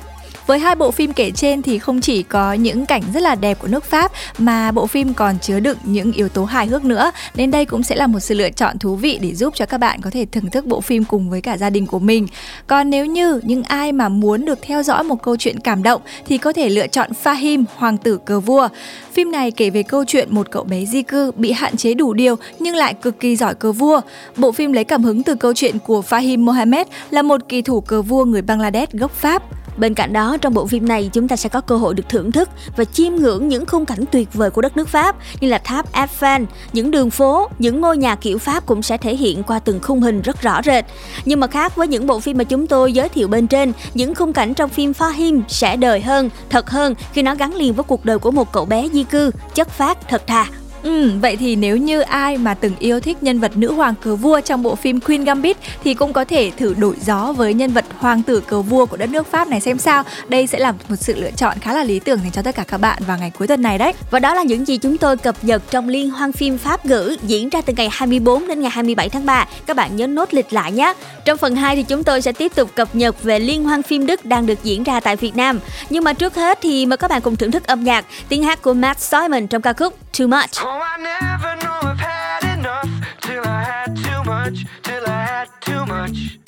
Với 0.46 0.58
hai 0.58 0.74
bộ 0.74 0.90
phim 0.90 1.12
kể 1.12 1.30
trên 1.30 1.62
thì 1.62 1.78
không 1.78 2.00
chỉ 2.00 2.22
có 2.22 2.52
những 2.52 2.86
cảnh 2.86 3.02
rất 3.14 3.22
là 3.22 3.34
đẹp 3.34 3.58
của 3.58 3.68
nước 3.68 3.84
Pháp 3.84 4.12
mà 4.38 4.72
bộ 4.72 4.86
phim 4.86 5.14
còn 5.14 5.38
chứa 5.38 5.60
đựng 5.60 5.78
những 5.84 6.12
yếu 6.12 6.28
tố 6.28 6.44
hài 6.44 6.66
hước 6.66 6.84
nữa. 6.84 7.10
Nên 7.34 7.50
đây 7.50 7.64
cũng 7.64 7.82
sẽ 7.82 7.96
là 7.96 8.06
một 8.06 8.20
sự 8.20 8.34
lựa 8.34 8.50
chọn 8.50 8.78
thú 8.78 8.96
vị 8.96 9.18
để 9.22 9.34
giúp 9.34 9.54
cho 9.56 9.66
các 9.66 9.78
bạn 9.78 10.00
có 10.00 10.10
thể 10.10 10.26
thưởng 10.32 10.50
thức 10.50 10.66
bộ 10.66 10.80
phim 10.80 11.04
cùng 11.04 11.30
với 11.30 11.40
cả 11.40 11.56
gia 11.56 11.70
đình 11.70 11.86
của 11.86 11.98
mình. 11.98 12.26
Còn 12.66 12.90
nếu 12.90 13.06
như 13.06 13.40
những 13.42 13.62
ai 13.62 13.92
mà 13.92 14.08
muốn 14.08 14.44
được 14.44 14.58
theo 14.62 14.82
dõi 14.82 15.02
một 15.02 15.22
câu 15.22 15.36
chuyện 15.36 15.60
cảm 15.60 15.82
động 15.82 16.02
thì 16.26 16.38
có 16.38 16.52
thể 16.52 16.68
lựa 16.68 16.86
chọn 16.86 17.10
Fahim, 17.24 17.64
Hoàng 17.76 17.96
tử 17.96 18.18
cờ 18.24 18.40
vua. 18.40 18.68
Phim 19.12 19.32
này 19.32 19.50
kể 19.50 19.70
về 19.70 19.82
câu 19.82 20.04
chuyện 20.04 20.28
một 20.34 20.50
cậu 20.50 20.64
bé 20.64 20.84
di 20.84 21.02
cư 21.02 21.32
bị 21.36 21.52
hạn 21.52 21.76
chế 21.76 21.94
đủ 21.94 22.12
điều 22.12 22.36
nhưng 22.58 22.76
lại 22.76 22.94
cực 22.94 23.20
kỳ 23.20 23.36
giỏi 23.36 23.54
cờ 23.54 23.72
vua. 23.72 24.00
Bộ 24.36 24.52
phim 24.52 24.72
lấy 24.72 24.84
cảm 24.84 25.02
hứng 25.02 25.22
từ 25.22 25.34
câu 25.34 25.52
chuyện 25.54 25.78
của 25.78 26.02
Fahim 26.08 26.38
Mohamed 26.38 26.86
là 27.10 27.22
một 27.22 27.40
kỳ 27.48 27.62
thủ 27.62 27.80
cờ 27.80 28.02
vua 28.02 28.24
người 28.24 28.42
Bangladesh 28.42 28.92
gốc 28.92 29.12
Pháp. 29.12 29.42
Bên 29.76 29.94
cạnh 29.94 30.12
đó, 30.12 30.36
trong 30.40 30.54
bộ 30.54 30.66
phim 30.66 30.88
này 30.88 31.10
chúng 31.12 31.28
ta 31.28 31.36
sẽ 31.36 31.48
có 31.48 31.60
cơ 31.60 31.76
hội 31.76 31.94
được 31.94 32.08
thưởng 32.08 32.32
thức 32.32 32.48
và 32.76 32.84
chiêm 32.84 33.14
ngưỡng 33.14 33.48
những 33.48 33.66
khung 33.66 33.86
cảnh 33.86 34.04
tuyệt 34.12 34.34
vời 34.34 34.50
của 34.50 34.62
đất 34.62 34.76
nước 34.76 34.88
Pháp 34.88 35.16
như 35.40 35.48
là 35.48 35.58
tháp 35.58 35.92
Eiffel, 35.92 36.44
những 36.72 36.90
đường 36.90 37.10
phố, 37.10 37.48
những 37.58 37.80
ngôi 37.80 37.96
nhà 37.96 38.14
kiểu 38.14 38.38
Pháp 38.38 38.66
cũng 38.66 38.82
sẽ 38.82 38.96
thể 38.96 39.16
hiện 39.16 39.42
qua 39.42 39.58
từng 39.58 39.80
khung 39.82 40.00
hình 40.00 40.22
rất 40.22 40.42
rõ 40.42 40.60
rệt. 40.64 40.84
Nhưng 41.24 41.40
mà 41.40 41.46
khác 41.46 41.76
với 41.76 41.88
những 41.88 42.06
bộ 42.06 42.20
phim 42.20 42.38
mà 42.38 42.44
chúng 42.44 42.66
tôi 42.66 42.92
giới 42.92 43.08
thiệu 43.08 43.28
bên 43.28 43.46
trên, 43.46 43.72
những 43.94 44.14
khung 44.14 44.32
cảnh 44.32 44.54
trong 44.54 44.70
phim 44.70 44.92
Fahim 44.92 45.42
sẽ 45.48 45.76
đời 45.76 46.00
hơn, 46.00 46.30
thật 46.50 46.70
hơn 46.70 46.94
khi 47.12 47.22
nó 47.22 47.34
gắn 47.34 47.54
liền 47.54 47.74
với 47.74 47.84
cuộc 47.84 48.04
đời 48.04 48.18
của 48.18 48.30
một 48.30 48.52
cậu 48.52 48.64
bé 48.64 48.88
di 48.92 49.04
cư, 49.04 49.30
chất 49.54 49.68
phát, 49.68 50.08
thật 50.08 50.26
thà. 50.26 50.46
Ừ, 50.86 51.10
vậy 51.22 51.36
thì 51.36 51.56
nếu 51.56 51.76
như 51.76 52.00
ai 52.00 52.38
mà 52.38 52.54
từng 52.54 52.72
yêu 52.78 53.00
thích 53.00 53.22
nhân 53.22 53.40
vật 53.40 53.56
nữ 53.56 53.72
hoàng 53.72 53.94
cờ 54.02 54.16
vua 54.16 54.40
trong 54.40 54.62
bộ 54.62 54.74
phim 54.74 55.00
Queen 55.00 55.24
Gambit 55.24 55.56
thì 55.84 55.94
cũng 55.94 56.12
có 56.12 56.24
thể 56.24 56.50
thử 56.56 56.74
đổi 56.74 56.94
gió 57.06 57.32
với 57.32 57.54
nhân 57.54 57.72
vật 57.72 57.84
hoàng 57.98 58.22
tử 58.22 58.40
cờ 58.40 58.62
vua 58.62 58.86
của 58.86 58.96
đất 58.96 59.10
nước 59.10 59.26
Pháp 59.26 59.48
này 59.48 59.60
xem 59.60 59.78
sao. 59.78 60.02
Đây 60.28 60.46
sẽ 60.46 60.58
là 60.58 60.72
một 60.72 60.96
sự 60.96 61.14
lựa 61.20 61.30
chọn 61.30 61.58
khá 61.60 61.74
là 61.74 61.84
lý 61.84 61.98
tưởng 61.98 62.18
dành 62.22 62.32
cho 62.32 62.42
tất 62.42 62.54
cả 62.54 62.64
các 62.68 62.78
bạn 62.78 63.02
vào 63.06 63.18
ngày 63.18 63.32
cuối 63.38 63.48
tuần 63.48 63.62
này 63.62 63.78
đấy. 63.78 63.92
Và 64.10 64.18
đó 64.18 64.34
là 64.34 64.42
những 64.42 64.64
gì 64.64 64.76
chúng 64.78 64.98
tôi 64.98 65.16
cập 65.16 65.36
nhật 65.42 65.62
trong 65.70 65.88
liên 65.88 66.10
hoan 66.10 66.32
phim 66.32 66.58
Pháp 66.58 66.86
ngữ 66.86 67.16
diễn 67.22 67.48
ra 67.48 67.60
từ 67.60 67.72
ngày 67.76 67.88
24 67.92 68.48
đến 68.48 68.60
ngày 68.60 68.70
27 68.70 69.08
tháng 69.08 69.26
3. 69.26 69.46
Các 69.66 69.76
bạn 69.76 69.96
nhớ 69.96 70.06
nốt 70.06 70.34
lịch 70.34 70.52
lại 70.52 70.72
nhé. 70.72 70.92
Trong 71.24 71.38
phần 71.38 71.56
2 71.56 71.76
thì 71.76 71.82
chúng 71.82 72.04
tôi 72.04 72.22
sẽ 72.22 72.32
tiếp 72.32 72.52
tục 72.54 72.70
cập 72.74 72.94
nhật 72.94 73.22
về 73.22 73.38
liên 73.38 73.64
hoan 73.64 73.82
phim 73.82 74.06
Đức 74.06 74.24
đang 74.24 74.46
được 74.46 74.62
diễn 74.62 74.82
ra 74.82 75.00
tại 75.00 75.16
Việt 75.16 75.36
Nam. 75.36 75.60
Nhưng 75.90 76.04
mà 76.04 76.12
trước 76.12 76.34
hết 76.34 76.58
thì 76.62 76.86
mời 76.86 76.96
các 76.96 77.10
bạn 77.10 77.20
cùng 77.20 77.36
thưởng 77.36 77.50
thức 77.50 77.66
âm 77.66 77.84
nhạc 77.84 78.04
tiếng 78.28 78.42
hát 78.42 78.62
của 78.62 78.74
Matt 78.74 79.00
Simon 79.00 79.46
trong 79.46 79.62
ca 79.62 79.72
khúc 79.72 79.98
Too 80.18 80.26
Much. 80.26 80.75
I 80.82 80.96
never 80.98 81.56
know 81.64 81.78
I've 81.82 81.98
had 81.98 82.58
enough 82.58 82.90
till 83.20 83.42
I 83.44 83.62
had 83.62 83.96
too 83.96 84.22
much, 84.24 84.66
till 84.82 85.04
I 85.06 85.22
had 85.32 85.48
too 85.60 85.86
much. 85.86 86.38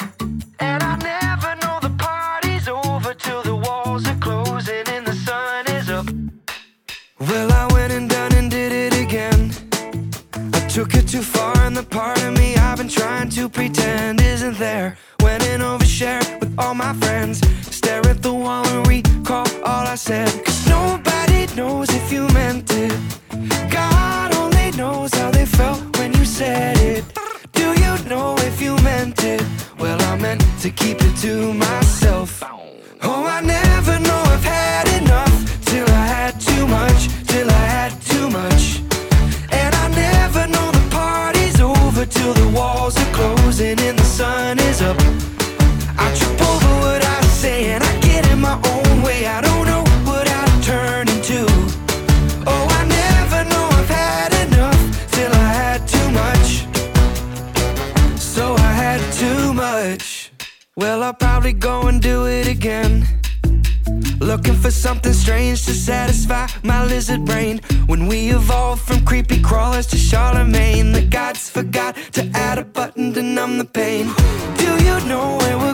And 0.60 0.82
I 0.82 0.96
never 0.96 1.54
know 1.62 1.78
the 1.80 1.94
party's 1.98 2.68
over 2.68 3.14
till 3.14 3.42
the 3.42 3.56
walls 3.56 4.06
are 4.06 4.18
closing 4.20 4.86
and 4.88 5.06
the 5.06 5.14
sun 5.14 5.66
is 5.68 5.88
up. 5.90 6.06
Well, 7.20 7.52
I 7.52 7.72
went 7.72 7.92
and 7.92 8.08
done 8.08 8.34
and 8.34 8.50
did 8.50 8.72
it 8.72 8.94
again. 9.00 9.52
I 10.34 10.60
took 10.68 10.94
it 10.94 11.08
too 11.08 11.22
far, 11.22 11.56
and 11.66 11.76
the 11.76 11.82
part 11.82 12.22
of 12.22 12.32
me 12.38 12.56
I've 12.56 12.78
been 12.78 12.88
trying 12.88 13.30
to 13.30 13.48
pretend 13.48 14.20
isn't 14.20 14.58
there. 14.58 14.96
Went 15.22 15.42
and 15.44 15.62
overshare 15.62 16.22
with 16.40 16.54
all 16.58 16.74
my 16.74 16.92
friends. 16.94 17.40
Stare 17.62 18.06
at 18.06 18.22
the 18.22 18.32
wall 18.32 18.66
and 18.68 18.86
recall 18.86 19.46
all 19.64 19.86
I 19.86 19.96
said. 19.96 20.28
Cause 20.44 20.66
nobody 20.68 21.07
said 26.38 26.78
it. 26.78 27.04
Do 27.52 27.66
you 27.82 27.92
know 28.08 28.36
if 28.48 28.62
you 28.62 28.76
meant 28.84 29.24
it? 29.24 29.42
Well, 29.76 30.00
I 30.02 30.14
meant 30.16 30.44
to 30.62 30.70
keep 30.70 30.98
it 31.00 31.16
to 31.24 31.52
myself. 31.52 32.30
Oh, 33.02 33.24
I 33.36 33.40
never 33.40 33.98
know 34.06 34.22
I've 34.34 34.44
had 34.44 34.86
enough 35.02 35.34
till 35.64 35.88
I 36.02 36.06
had 36.16 36.40
too 36.40 36.64
much, 36.68 37.00
till 37.26 37.48
I 37.50 37.64
had 37.76 37.92
too 38.10 38.30
much. 38.30 38.64
And 39.50 39.72
I 39.84 39.86
never 40.06 40.46
know 40.54 40.70
the 40.78 40.86
party's 40.90 41.60
over 41.60 42.06
till 42.06 42.34
the 42.34 42.48
walls 42.56 42.96
are 42.96 43.12
closing 43.18 43.80
and 43.80 43.98
the 43.98 44.08
sun 44.18 44.60
is 44.60 44.80
up. 44.80 45.07
For 64.68 64.72
something 64.72 65.14
strange 65.14 65.64
to 65.64 65.72
satisfy 65.72 66.46
my 66.62 66.84
lizard 66.84 67.24
brain. 67.24 67.58
When 67.86 68.06
we 68.06 68.28
evolved 68.28 68.82
from 68.82 69.02
creepy 69.02 69.40
crawlers 69.40 69.86
to 69.86 69.96
Charlemagne, 69.96 70.92
the 70.92 71.00
gods 71.00 71.48
forgot 71.48 71.96
to 72.12 72.30
add 72.34 72.58
a 72.58 72.64
button 72.64 73.14
to 73.14 73.22
numb 73.22 73.56
the 73.56 73.64
pain. 73.64 74.12
Do 74.58 74.70
you 74.84 75.00
know 75.08 75.38
where 75.40 75.56
we're 75.56 75.67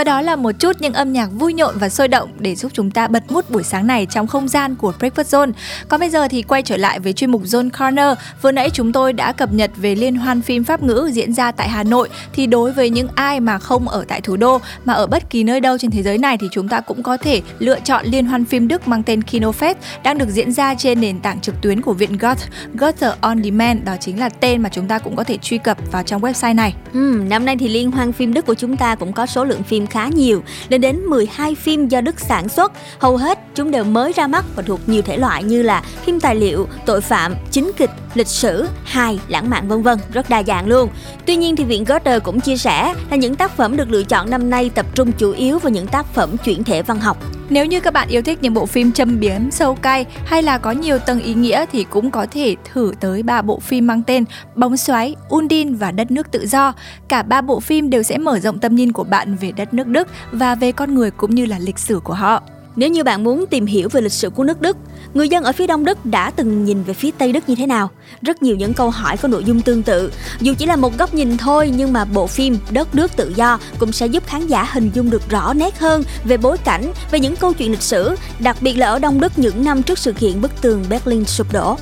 Và 0.00 0.04
đó 0.04 0.20
là 0.20 0.36
một 0.36 0.52
chút 0.58 0.76
những 0.80 0.92
âm 0.92 1.12
nhạc 1.12 1.26
vui 1.26 1.52
nhộn 1.54 1.74
và 1.78 1.88
sôi 1.88 2.08
động 2.08 2.30
để 2.38 2.54
giúp 2.54 2.72
chúng 2.74 2.90
ta 2.90 3.08
bật 3.08 3.32
mút 3.32 3.50
buổi 3.50 3.62
sáng 3.62 3.86
này 3.86 4.06
trong 4.10 4.26
không 4.26 4.48
gian 4.48 4.74
của 4.74 4.92
Breakfast 4.98 5.24
Zone. 5.24 5.52
Còn 5.88 6.00
bây 6.00 6.10
giờ 6.10 6.28
thì 6.28 6.42
quay 6.42 6.62
trở 6.62 6.76
lại 6.76 7.00
với 7.00 7.12
chuyên 7.12 7.30
mục 7.30 7.42
Zone 7.42 7.70
Corner. 7.70 8.18
Vừa 8.42 8.52
nãy 8.52 8.70
chúng 8.70 8.92
tôi 8.92 9.12
đã 9.12 9.32
cập 9.32 9.52
nhật 9.52 9.70
về 9.76 9.94
liên 9.94 10.14
hoan 10.14 10.42
phim 10.42 10.64
Pháp 10.64 10.82
ngữ 10.82 11.10
diễn 11.12 11.32
ra 11.32 11.52
tại 11.52 11.68
Hà 11.68 11.82
Nội. 11.82 12.08
Thì 12.32 12.46
đối 12.46 12.72
với 12.72 12.90
những 12.90 13.08
ai 13.14 13.40
mà 13.40 13.58
không 13.58 13.88
ở 13.88 14.04
tại 14.08 14.20
thủ 14.20 14.36
đô 14.36 14.60
mà 14.84 14.92
ở 14.92 15.06
bất 15.06 15.30
kỳ 15.30 15.44
nơi 15.44 15.60
đâu 15.60 15.78
trên 15.78 15.90
thế 15.90 16.02
giới 16.02 16.18
này 16.18 16.38
thì 16.38 16.48
chúng 16.52 16.68
ta 16.68 16.80
cũng 16.80 17.02
có 17.02 17.16
thể 17.16 17.42
lựa 17.58 17.80
chọn 17.80 18.06
liên 18.06 18.26
hoan 18.26 18.44
phim 18.44 18.68
Đức 18.68 18.88
mang 18.88 19.02
tên 19.02 19.20
KinoFest 19.20 19.74
đang 20.02 20.18
được 20.18 20.28
diễn 20.28 20.52
ra 20.52 20.74
trên 20.74 21.00
nền 21.00 21.20
tảng 21.20 21.40
trực 21.40 21.60
tuyến 21.62 21.82
của 21.82 21.92
Viện 21.92 22.18
Goethe, 22.18 22.46
Goethe 22.74 23.12
On 23.20 23.42
Demand. 23.42 23.84
Đó 23.84 23.96
chính 24.00 24.20
là 24.20 24.28
tên 24.28 24.62
mà 24.62 24.68
chúng 24.68 24.88
ta 24.88 24.98
cũng 24.98 25.16
có 25.16 25.24
thể 25.24 25.36
truy 25.38 25.58
cập 25.58 25.92
vào 25.92 26.02
trong 26.02 26.22
website 26.22 26.54
này. 26.54 26.74
Ừ, 26.92 27.22
năm 27.28 27.44
nay 27.44 27.56
thì 27.56 27.68
liên 27.68 27.90
hoan 27.90 28.12
phim 28.12 28.34
Đức 28.34 28.46
của 28.46 28.54
chúng 28.54 28.76
ta 28.76 28.94
cũng 28.94 29.12
có 29.12 29.26
số 29.26 29.44
lượng 29.44 29.62
phim 29.62 29.86
khá 29.90 30.08
nhiều, 30.08 30.42
lên 30.68 30.80
đến 30.80 31.00
12 31.00 31.54
phim 31.54 31.88
do 31.88 32.00
Đức 32.00 32.20
sản 32.20 32.48
xuất. 32.48 32.72
Hầu 32.98 33.16
hết 33.16 33.38
chúng 33.54 33.70
đều 33.70 33.84
mới 33.84 34.12
ra 34.12 34.26
mắt 34.26 34.44
và 34.56 34.62
thuộc 34.62 34.80
nhiều 34.86 35.02
thể 35.02 35.16
loại 35.16 35.44
như 35.44 35.62
là 35.62 35.82
phim 36.04 36.20
tài 36.20 36.34
liệu, 36.34 36.68
tội 36.86 37.00
phạm, 37.00 37.34
chính 37.50 37.70
kịch, 37.76 37.90
lịch 38.14 38.26
sử, 38.26 38.68
hài, 38.84 39.18
lãng 39.28 39.50
mạn 39.50 39.68
vân 39.68 39.82
vân, 39.82 39.98
rất 40.12 40.30
đa 40.30 40.42
dạng 40.42 40.68
luôn. 40.68 40.88
Tuy 41.26 41.36
nhiên 41.36 41.56
thì 41.56 41.64
Viện 41.64 41.84
Goethe 41.84 42.18
cũng 42.18 42.40
chia 42.40 42.56
sẻ 42.56 42.94
là 43.10 43.16
những 43.16 43.34
tác 43.34 43.56
phẩm 43.56 43.76
được 43.76 43.90
lựa 43.90 44.02
chọn 44.02 44.30
năm 44.30 44.50
nay 44.50 44.70
tập 44.74 44.86
trung 44.94 45.12
chủ 45.12 45.32
yếu 45.32 45.58
vào 45.58 45.70
những 45.70 45.86
tác 45.86 46.14
phẩm 46.14 46.36
chuyển 46.44 46.64
thể 46.64 46.82
văn 46.82 47.00
học. 47.00 47.39
Nếu 47.50 47.66
như 47.66 47.80
các 47.80 47.94
bạn 47.94 48.08
yêu 48.08 48.22
thích 48.22 48.38
những 48.42 48.54
bộ 48.54 48.66
phim 48.66 48.92
châm 48.92 49.20
biếm, 49.20 49.50
sâu 49.50 49.74
cay 49.74 50.06
hay 50.24 50.42
là 50.42 50.58
có 50.58 50.70
nhiều 50.70 50.98
tầng 50.98 51.20
ý 51.20 51.34
nghĩa 51.34 51.64
thì 51.72 51.84
cũng 51.84 52.10
có 52.10 52.26
thể 52.30 52.56
thử 52.72 52.92
tới 53.00 53.22
ba 53.22 53.42
bộ 53.42 53.60
phim 53.60 53.86
mang 53.86 54.02
tên 54.02 54.24
Bóng 54.54 54.76
xoáy, 54.76 55.16
Undin 55.28 55.74
và 55.74 55.90
Đất 55.90 56.10
nước 56.10 56.30
tự 56.30 56.46
do. 56.46 56.74
Cả 57.08 57.22
ba 57.22 57.40
bộ 57.40 57.60
phim 57.60 57.90
đều 57.90 58.02
sẽ 58.02 58.18
mở 58.18 58.38
rộng 58.38 58.58
tầm 58.58 58.74
nhìn 58.74 58.92
của 58.92 59.04
bạn 59.04 59.36
về 59.36 59.52
đất 59.52 59.74
nước 59.74 59.86
Đức 59.86 60.08
và 60.32 60.54
về 60.54 60.72
con 60.72 60.94
người 60.94 61.10
cũng 61.10 61.34
như 61.34 61.46
là 61.46 61.58
lịch 61.58 61.78
sử 61.78 62.00
của 62.04 62.14
họ. 62.14 62.42
Nếu 62.76 62.90
như 62.90 63.04
bạn 63.04 63.24
muốn 63.24 63.46
tìm 63.46 63.66
hiểu 63.66 63.88
về 63.88 64.00
lịch 64.00 64.12
sử 64.12 64.30
của 64.30 64.44
nước 64.44 64.60
Đức, 64.60 64.76
người 65.14 65.28
dân 65.28 65.44
ở 65.44 65.52
phía 65.52 65.66
Đông 65.66 65.84
Đức 65.84 66.06
đã 66.06 66.30
từng 66.30 66.64
nhìn 66.64 66.82
về 66.82 66.94
phía 66.94 67.10
Tây 67.18 67.32
Đức 67.32 67.48
như 67.48 67.54
thế 67.54 67.66
nào? 67.66 67.90
Rất 68.22 68.42
nhiều 68.42 68.56
những 68.56 68.74
câu 68.74 68.90
hỏi 68.90 69.16
có 69.16 69.28
nội 69.28 69.44
dung 69.44 69.60
tương 69.60 69.82
tự. 69.82 70.12
Dù 70.40 70.54
chỉ 70.58 70.66
là 70.66 70.76
một 70.76 70.98
góc 70.98 71.14
nhìn 71.14 71.36
thôi 71.36 71.72
nhưng 71.76 71.92
mà 71.92 72.04
bộ 72.04 72.26
phim 72.26 72.58
Đất 72.70 72.94
nước 72.94 73.16
tự 73.16 73.32
do 73.36 73.58
cũng 73.78 73.92
sẽ 73.92 74.06
giúp 74.06 74.26
khán 74.26 74.46
giả 74.46 74.68
hình 74.72 74.90
dung 74.94 75.10
được 75.10 75.30
rõ 75.30 75.52
nét 75.52 75.78
hơn 75.78 76.02
về 76.24 76.36
bối 76.36 76.58
cảnh, 76.58 76.92
về 77.10 77.20
những 77.20 77.36
câu 77.36 77.52
chuyện 77.52 77.70
lịch 77.70 77.82
sử, 77.82 78.16
đặc 78.38 78.56
biệt 78.60 78.74
là 78.74 78.86
ở 78.86 78.98
Đông 78.98 79.20
Đức 79.20 79.38
những 79.38 79.64
năm 79.64 79.82
trước 79.82 79.98
sự 79.98 80.12
kiện 80.12 80.40
bức 80.40 80.62
tường 80.62 80.84
Berlin 80.90 81.24
sụp 81.24 81.52
đổ. 81.52 81.76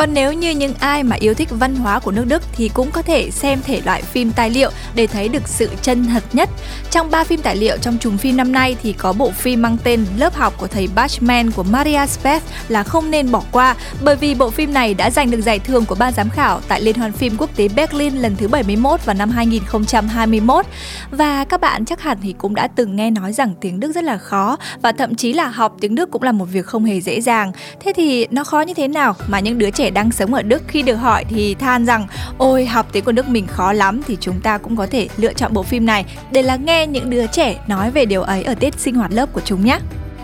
Còn 0.00 0.14
nếu 0.14 0.32
như 0.32 0.50
những 0.50 0.74
ai 0.80 1.02
mà 1.02 1.16
yêu 1.16 1.34
thích 1.34 1.48
văn 1.50 1.76
hóa 1.76 1.98
của 1.98 2.10
nước 2.10 2.24
Đức 2.28 2.42
thì 2.52 2.70
cũng 2.74 2.90
có 2.90 3.02
thể 3.02 3.30
xem 3.30 3.60
thể 3.64 3.80
loại 3.84 4.02
phim 4.02 4.32
tài 4.32 4.50
liệu 4.50 4.70
để 4.94 5.06
thấy 5.06 5.28
được 5.28 5.48
sự 5.48 5.68
chân 5.82 6.06
thật 6.06 6.24
nhất. 6.32 6.48
Trong 6.90 7.10
3 7.10 7.24
phim 7.24 7.40
tài 7.42 7.56
liệu 7.56 7.76
trong 7.76 7.98
chùm 7.98 8.16
phim 8.16 8.36
năm 8.36 8.52
nay 8.52 8.76
thì 8.82 8.92
có 8.92 9.12
bộ 9.12 9.30
phim 9.30 9.62
mang 9.62 9.76
tên 9.84 10.04
Lớp 10.16 10.34
học 10.34 10.54
của 10.58 10.66
thầy 10.66 10.88
Bachman 10.94 11.50
của 11.50 11.62
Maria 11.62 12.06
Speth 12.06 12.44
là 12.68 12.82
không 12.82 13.10
nên 13.10 13.30
bỏ 13.30 13.42
qua, 13.52 13.76
bởi 14.04 14.16
vì 14.16 14.34
bộ 14.34 14.50
phim 14.50 14.74
này 14.74 14.94
đã 14.94 15.10
giành 15.10 15.30
được 15.30 15.40
giải 15.40 15.58
thưởng 15.58 15.84
của 15.84 15.94
ban 15.94 16.12
giám 16.12 16.30
khảo 16.30 16.60
tại 16.68 16.80
Liên 16.80 16.96
hoan 16.96 17.12
phim 17.12 17.36
quốc 17.38 17.50
tế 17.56 17.68
Berlin 17.68 18.16
lần 18.16 18.36
thứ 18.36 18.48
71 18.48 19.04
vào 19.04 19.14
năm 19.14 19.30
2021. 19.30 20.66
Và 21.10 21.44
các 21.44 21.60
bạn 21.60 21.84
chắc 21.84 22.00
hẳn 22.00 22.18
thì 22.22 22.34
cũng 22.38 22.54
đã 22.54 22.68
từng 22.68 22.96
nghe 22.96 23.10
nói 23.10 23.32
rằng 23.32 23.54
tiếng 23.60 23.80
Đức 23.80 23.92
rất 23.94 24.04
là 24.04 24.18
khó 24.18 24.56
và 24.82 24.92
thậm 24.92 25.14
chí 25.14 25.32
là 25.32 25.46
học 25.46 25.76
tiếng 25.80 25.94
Đức 25.94 26.10
cũng 26.10 26.22
là 26.22 26.32
một 26.32 26.44
việc 26.44 26.66
không 26.66 26.84
hề 26.84 27.00
dễ 27.00 27.20
dàng. 27.20 27.52
Thế 27.80 27.92
thì 27.96 28.26
nó 28.30 28.44
khó 28.44 28.60
như 28.60 28.74
thế 28.74 28.88
nào 28.88 29.16
mà 29.28 29.40
những 29.40 29.58
đứa 29.58 29.70
trẻ 29.70 29.89
đang 29.90 30.12
sống 30.12 30.34
ở 30.34 30.42
Đức, 30.42 30.62
khi 30.68 30.82
được 30.82 30.94
hỏi 30.94 31.24
thì 31.24 31.54
than 31.54 31.86
rằng, 31.86 32.06
ôi, 32.38 32.66
học 32.66 32.86
tiếng 32.92 33.04
của 33.04 33.12
Đức 33.12 33.28
mình 33.28 33.46
khó 33.46 33.72
lắm, 33.72 34.00
thì 34.06 34.16
chúng 34.20 34.40
ta 34.40 34.58
cũng 34.58 34.76
có 34.76 34.86
thể 34.86 35.08
lựa 35.16 35.32
chọn 35.32 35.52
bộ 35.54 35.62
phim 35.62 35.86
này 35.86 36.04
để 36.32 36.42
lắng 36.42 36.64
nghe 36.64 36.86
những 36.86 37.10
đứa 37.10 37.26
trẻ 37.26 37.56
nói 37.66 37.90
về 37.90 38.04
điều 38.04 38.22
ấy 38.22 38.42
ở 38.42 38.54
tiết 38.54 38.74
sinh 38.78 38.94
hoạt 38.94 39.12
lớp 39.12 39.32
của 39.32 39.40
chúng 39.44 39.64
nhé. 39.64 39.78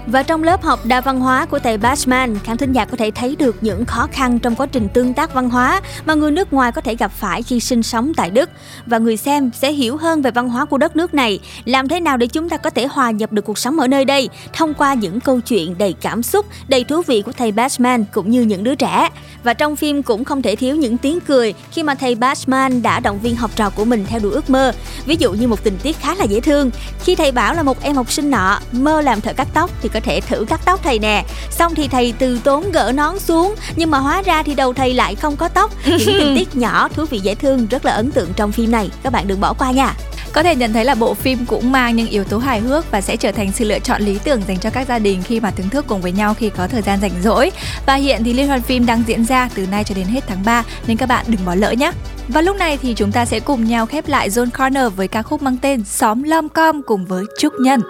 Và 0.06 0.22
trong 0.22 0.42
lớp 0.42 0.62
học 0.62 0.80
đa 0.84 1.00
văn 1.00 1.20
hóa 1.20 1.46
của 1.46 1.58
thầy 1.58 1.78
Bachman, 1.78 2.38
khán 2.38 2.56
thính 2.56 2.72
giả 2.72 2.84
có 2.84 2.96
thể 2.96 3.10
thấy 3.10 3.36
được 3.36 3.56
những 3.60 3.84
khó 3.84 4.08
khăn 4.12 4.38
trong 4.38 4.54
quá 4.54 4.66
trình 4.66 4.88
tương 4.88 5.14
tác 5.14 5.34
văn 5.34 5.50
hóa 5.50 5.80
mà 6.04 6.14
người 6.14 6.30
nước 6.30 6.52
ngoài 6.52 6.72
có 6.72 6.80
thể 6.80 6.94
gặp 6.94 7.12
phải 7.12 7.42
khi 7.42 7.60
sinh 7.60 7.82
sống 7.82 8.14
tại 8.14 8.30
Đức. 8.30 8.50
Và 8.86 8.98
người 8.98 9.16
xem 9.16 9.50
sẽ 9.54 9.72
hiểu 9.72 9.96
hơn 9.96 10.22
về 10.22 10.30
văn 10.30 10.48
hóa 10.48 10.64
của 10.64 10.78
đất 10.78 10.96
nước 10.96 11.14
này, 11.14 11.38
làm 11.64 11.88
thế 11.88 12.00
nào 12.00 12.16
để 12.16 12.26
chúng 12.26 12.48
ta 12.48 12.56
có 12.56 12.70
thể 12.70 12.86
hòa 12.86 13.10
nhập 13.10 13.32
được 13.32 13.44
cuộc 13.44 13.58
sống 13.58 13.80
ở 13.80 13.88
nơi 13.88 14.04
đây 14.04 14.28
thông 14.52 14.74
qua 14.74 14.94
những 14.94 15.20
câu 15.20 15.40
chuyện 15.40 15.78
đầy 15.78 15.92
cảm 15.92 16.22
xúc, 16.22 16.46
đầy 16.68 16.84
thú 16.84 17.02
vị 17.06 17.22
của 17.22 17.32
thầy 17.32 17.52
Bachman 17.52 18.04
cũng 18.12 18.30
như 18.30 18.42
những 18.42 18.64
đứa 18.64 18.74
trẻ. 18.74 19.08
Và 19.44 19.54
trong 19.54 19.76
phim 19.76 20.02
cũng 20.02 20.24
không 20.24 20.42
thể 20.42 20.56
thiếu 20.56 20.76
những 20.76 20.98
tiếng 20.98 21.20
cười 21.20 21.54
khi 21.70 21.82
mà 21.82 21.94
thầy 21.94 22.14
Bachman 22.14 22.82
đã 22.82 23.00
động 23.00 23.18
viên 23.18 23.36
học 23.36 23.50
trò 23.56 23.70
của 23.70 23.84
mình 23.84 24.06
theo 24.08 24.20
đuổi 24.20 24.32
ước 24.32 24.50
mơ. 24.50 24.72
Ví 25.06 25.16
dụ 25.18 25.32
như 25.32 25.48
một 25.48 25.64
tình 25.64 25.78
tiết 25.82 26.00
khá 26.00 26.14
là 26.14 26.24
dễ 26.24 26.40
thương, 26.40 26.70
khi 27.04 27.14
thầy 27.14 27.32
bảo 27.32 27.54
là 27.54 27.62
một 27.62 27.82
em 27.82 27.96
học 27.96 28.12
sinh 28.12 28.30
nọ 28.30 28.60
mơ 28.72 29.00
làm 29.00 29.20
thợ 29.20 29.32
cắt 29.32 29.48
tóc 29.54 29.70
thì 29.82 29.88
có 29.96 30.00
thể 30.00 30.20
thử 30.20 30.44
cắt 30.44 30.60
tóc 30.64 30.80
thầy 30.82 30.98
nè 30.98 31.24
xong 31.50 31.74
thì 31.74 31.88
thầy 31.88 32.14
từ 32.18 32.38
tốn 32.44 32.72
gỡ 32.72 32.92
nón 32.94 33.18
xuống 33.18 33.54
nhưng 33.76 33.90
mà 33.90 33.98
hóa 33.98 34.22
ra 34.22 34.42
thì 34.42 34.54
đầu 34.54 34.72
thầy 34.72 34.94
lại 34.94 35.14
không 35.14 35.36
có 35.36 35.48
tóc 35.48 35.72
những 35.86 35.98
tình 36.18 36.36
tiết 36.36 36.56
nhỏ 36.56 36.88
thú 36.88 37.04
vị 37.10 37.18
dễ 37.18 37.34
thương 37.34 37.66
rất 37.66 37.84
là 37.84 37.92
ấn 37.92 38.10
tượng 38.10 38.28
trong 38.36 38.52
phim 38.52 38.70
này 38.70 38.90
các 39.02 39.12
bạn 39.12 39.28
đừng 39.28 39.40
bỏ 39.40 39.52
qua 39.52 39.70
nha 39.70 39.94
Có 40.32 40.42
thể 40.42 40.54
nhận 40.56 40.72
thấy 40.72 40.84
là 40.84 40.94
bộ 40.94 41.14
phim 41.14 41.46
cũng 41.46 41.72
mang 41.72 41.96
những 41.96 42.08
yếu 42.08 42.24
tố 42.24 42.38
hài 42.38 42.60
hước 42.60 42.90
và 42.90 43.00
sẽ 43.00 43.16
trở 43.16 43.32
thành 43.32 43.52
sự 43.52 43.64
lựa 43.64 43.78
chọn 43.78 44.02
lý 44.02 44.18
tưởng 44.24 44.42
dành 44.48 44.58
cho 44.58 44.70
các 44.70 44.88
gia 44.88 44.98
đình 44.98 45.22
khi 45.22 45.40
mà 45.40 45.50
thưởng 45.50 45.68
thức 45.68 45.84
cùng 45.88 46.00
với 46.00 46.12
nhau 46.12 46.34
khi 46.34 46.50
có 46.50 46.68
thời 46.68 46.82
gian 46.82 47.00
rảnh 47.00 47.22
rỗi. 47.22 47.50
Và 47.86 47.94
hiện 47.94 48.24
thì 48.24 48.32
liên 48.32 48.48
hoan 48.48 48.62
phim 48.62 48.86
đang 48.86 49.02
diễn 49.06 49.24
ra 49.24 49.48
từ 49.54 49.66
nay 49.66 49.84
cho 49.84 49.94
đến 49.94 50.06
hết 50.06 50.24
tháng 50.26 50.44
3 50.44 50.64
nên 50.86 50.96
các 50.96 51.08
bạn 51.08 51.24
đừng 51.28 51.44
bỏ 51.46 51.54
lỡ 51.54 51.72
nhé. 51.72 51.92
Và 52.28 52.40
lúc 52.40 52.56
này 52.56 52.78
thì 52.82 52.94
chúng 52.94 53.12
ta 53.12 53.24
sẽ 53.24 53.40
cùng 53.40 53.64
nhau 53.64 53.86
khép 53.86 54.08
lại 54.08 54.30
Zone 54.30 54.50
Corner 54.58 54.92
với 54.96 55.08
ca 55.08 55.22
khúc 55.22 55.42
mang 55.42 55.56
tên 55.62 55.84
Xóm 55.84 56.22
Lom 56.22 56.48
Com 56.48 56.82
cùng 56.82 57.04
với 57.04 57.24
Trúc 57.38 57.52
Nhân. 57.60 57.80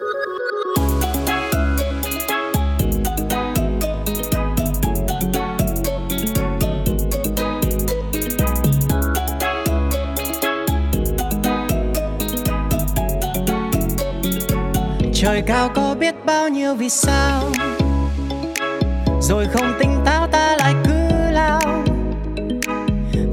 Trời 15.21 15.43
cao 15.47 15.71
có 15.75 15.95
biết 15.95 16.15
bao 16.25 16.49
nhiêu 16.49 16.75
vì 16.75 16.89
sao? 16.89 17.43
Rồi 19.21 19.47
không 19.53 19.75
tỉnh 19.79 20.03
táo 20.05 20.27
ta 20.27 20.57
lại 20.59 20.75
cứ 20.85 21.31
lao. 21.31 21.61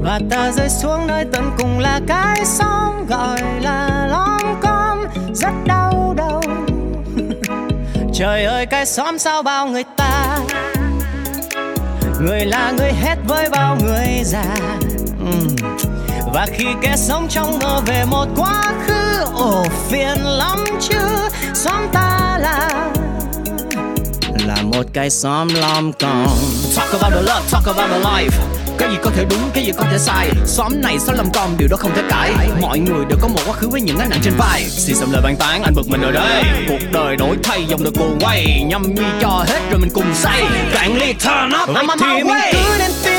Và 0.02 0.20
ta 0.30 0.50
rơi 0.50 0.68
xuống 0.68 1.06
nơi 1.06 1.24
tận 1.32 1.50
cùng 1.58 1.78
là 1.78 2.00
cái 2.06 2.44
sóng 2.44 3.06
gọi 3.08 3.40
là 3.60 4.06
lom 4.10 4.60
com, 4.60 4.98
rất 5.34 5.52
đau 5.66 6.14
đầu. 6.16 6.40
Trời 8.14 8.44
ơi, 8.44 8.66
cái 8.66 8.86
xóm 8.86 9.18
sao 9.18 9.42
bao 9.42 9.66
người 9.66 9.84
ta? 9.96 10.38
Người 12.20 12.44
là 12.44 12.72
người 12.78 12.92
hết 12.92 13.16
với 13.26 13.48
bao 13.50 13.76
người 13.84 14.22
già. 14.24 14.56
Ừm 15.18 15.73
và 16.34 16.46
khi 16.52 16.64
kẻ 16.82 16.96
sống 16.96 17.26
trong 17.30 17.58
mơ 17.58 17.80
về 17.86 18.04
một 18.04 18.26
quá 18.36 18.62
khứ 18.86 19.24
ồ 19.34 19.64
phiền 19.90 20.24
lắm 20.24 20.64
chứ. 20.80 20.98
Xóm 21.54 21.88
ta 21.92 22.38
là 22.40 22.70
là 24.46 24.62
một 24.62 24.82
cái 24.92 25.10
xóm 25.10 25.48
lom 25.54 25.92
com 25.92 26.26
talk 26.76 27.00
about 27.00 27.12
the 27.12 27.20
love 27.20 27.42
talk 27.50 27.64
about 27.66 27.90
the 27.90 28.00
life. 28.00 28.30
Cái 28.78 28.88
gì 28.90 28.96
có 29.02 29.10
thể 29.16 29.24
đúng 29.30 29.50
cái 29.54 29.64
gì 29.64 29.72
có 29.76 29.84
thể 29.90 29.98
sai. 29.98 30.30
Xóm 30.46 30.72
này 30.82 30.98
xóm 30.98 31.16
lom 31.16 31.32
com 31.32 31.56
điều 31.58 31.68
đó 31.68 31.76
không 31.76 31.94
thể 31.94 32.02
cãi. 32.10 32.32
Mọi 32.60 32.78
người 32.78 33.04
đều 33.08 33.18
có 33.22 33.28
một 33.28 33.40
quá 33.46 33.52
khứ 33.52 33.68
với 33.68 33.80
những 33.80 33.98
gánh 33.98 34.10
nặng 34.10 34.20
trên 34.22 34.34
vai. 34.38 34.64
Xin 34.64 34.96
xăm 34.96 35.12
lời 35.12 35.22
bàn 35.22 35.36
tán 35.36 35.62
anh 35.62 35.74
bực 35.74 35.88
mình 35.88 36.02
ở 36.02 36.12
đây. 36.12 36.44
Cuộc 36.68 36.90
đời 36.92 37.16
đổi 37.16 37.36
thay 37.42 37.64
dòng 37.68 37.82
đời 37.82 37.92
cuồng 37.98 38.18
quay. 38.20 38.64
Nhâm 38.66 38.94
nhi 38.94 39.02
cho 39.20 39.44
hết 39.48 39.60
rồi 39.70 39.80
mình 39.80 39.90
cùng 39.94 40.14
say. 40.14 40.44
Cạn 40.72 40.98
ly 40.98 41.12
turn 41.12 41.52
up 41.62 41.68
I'm 41.68 41.88
on 41.88 41.98
my 42.00 42.22
way 42.22 43.13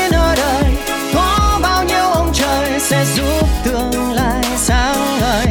sẽ 2.80 3.04
giúp 3.04 3.46
tương 3.64 4.12
lai 4.12 4.44
sáng 4.56 5.18
ngời. 5.20 5.46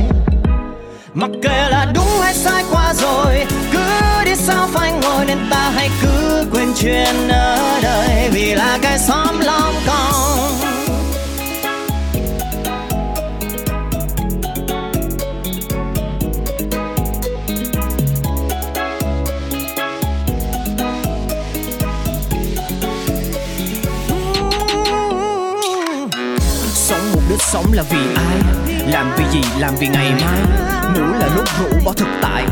Mặc 1.14 1.30
kệ 1.44 1.70
là 1.70 1.92
đúng 1.96 2.22
hay 2.22 2.34
sai 2.34 2.64
qua 2.72 2.94
rồi, 2.94 3.46
cứ 3.72 3.80
đi 4.26 4.36
sao 4.36 4.68
phải 4.74 4.92
ngồi 4.92 5.26
nên 5.26 5.38
ta 5.52 5.72
hãy 5.76 5.90
cứ 6.02 6.46
quên 6.52 6.74
chuyện 6.76 7.28
ở 7.30 7.80
đời. 7.84 8.30
Vì 8.32 8.56
là 8.56 8.80
cái 8.82 9.00
xóm 9.00 9.40
lòng 9.40 9.76
con. 9.88 10.64
sống 27.56 27.74
là 27.74 27.84
vì 27.89 27.98
ai? 28.15 28.38
Làm 28.88 29.12
vì 29.18 29.24
gì? 29.32 29.41
Làm 29.60 29.76
vì 29.80 29.88
ngày 29.88 30.12
mai. 30.12 30.39
Ngủ 30.96 31.13
là 31.20 31.30
lúc 31.36 31.46
rủ 31.60 31.65
bỏ 31.86 31.94
thực 31.94 32.08
tại. 32.22 32.46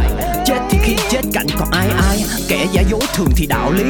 Chết 0.46 0.60
thì 0.70 0.78
khi 0.84 0.96
chết 1.10 1.22
cạnh 1.34 1.46
còn 1.60 1.72
ai 1.72 1.88
ai. 2.10 2.26
Kẻ 2.48 2.68
giả 2.72 2.82
dối 2.89 3.02
thường 3.16 3.28
thì 3.36 3.46
đạo 3.46 3.72
lý. 3.72 3.84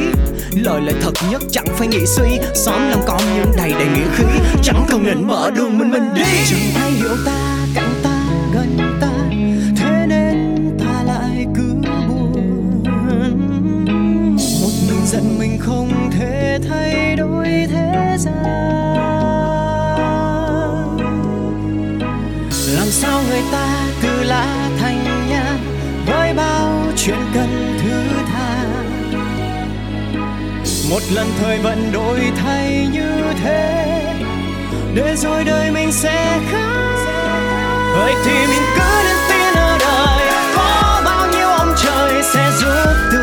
Lời 0.52 0.80
lời 0.80 0.94
thật 1.02 1.12
nhất 1.30 1.42
chẳng 1.50 1.66
phải 1.76 1.88
nghĩ 1.88 2.06
suy. 2.06 2.38
Xóm 2.54 2.88
làm 2.90 2.98
con 3.06 3.20
nhưng 3.34 3.52
đầy 3.56 3.72
đầy 3.72 3.86
nghĩa 3.86 4.08
khí. 4.16 4.24
Chẳng 4.62 4.86
cần 4.88 5.04
định 5.04 5.28
mở 5.28 5.50
đường 5.56 5.78
mình 5.78 5.90
mình 5.90 6.14
đi. 6.14 6.22
Chẳng 6.50 6.82
ai 6.82 6.90
hiểu 6.90 7.16
ta 7.26 7.66
cạnh 7.74 7.94
ta, 8.02 8.24
gần 8.54 8.98
ta. 9.00 9.08
Thế 9.76 10.06
nên 10.08 10.58
ta 10.78 11.02
lại 11.06 11.46
cứ 11.56 11.74
buồn. 12.08 12.84
Một 14.62 14.72
mình 14.88 15.06
giận 15.06 15.38
mình 15.38 15.58
không 15.60 16.10
thể 16.18 16.58
thay 16.68 17.16
đổi 17.16 17.46
thế 17.46 18.16
gian. 18.18 18.63
người 23.34 23.42
ta 23.52 23.86
từ 24.02 24.22
lã 24.22 24.68
thành 24.80 25.28
nhang 25.28 25.58
với 26.06 26.34
bao 26.34 26.86
chuyện 26.96 27.18
cần 27.34 27.78
thứ 27.82 28.22
tha. 28.32 28.64
Một 30.90 31.00
lần 31.12 31.26
thời 31.40 31.58
vận 31.58 31.92
đổi 31.92 32.20
thay 32.36 32.88
như 32.92 33.22
thế, 33.42 34.00
để 34.94 35.16
rồi 35.16 35.44
đời 35.44 35.70
mình 35.70 35.92
sẽ 35.92 36.38
khác. 36.50 36.94
Vậy 37.96 38.14
thì 38.24 38.46
mình 38.46 38.62
cứ 38.76 39.02
nên 39.04 39.16
tin 39.28 39.54
ở 39.54 39.78
đời, 39.78 40.28
có 40.56 41.02
bao 41.04 41.26
nhiêu 41.32 41.48
ông 41.48 41.74
trời 41.82 42.22
sẽ 42.22 42.50
giúp 42.60 43.13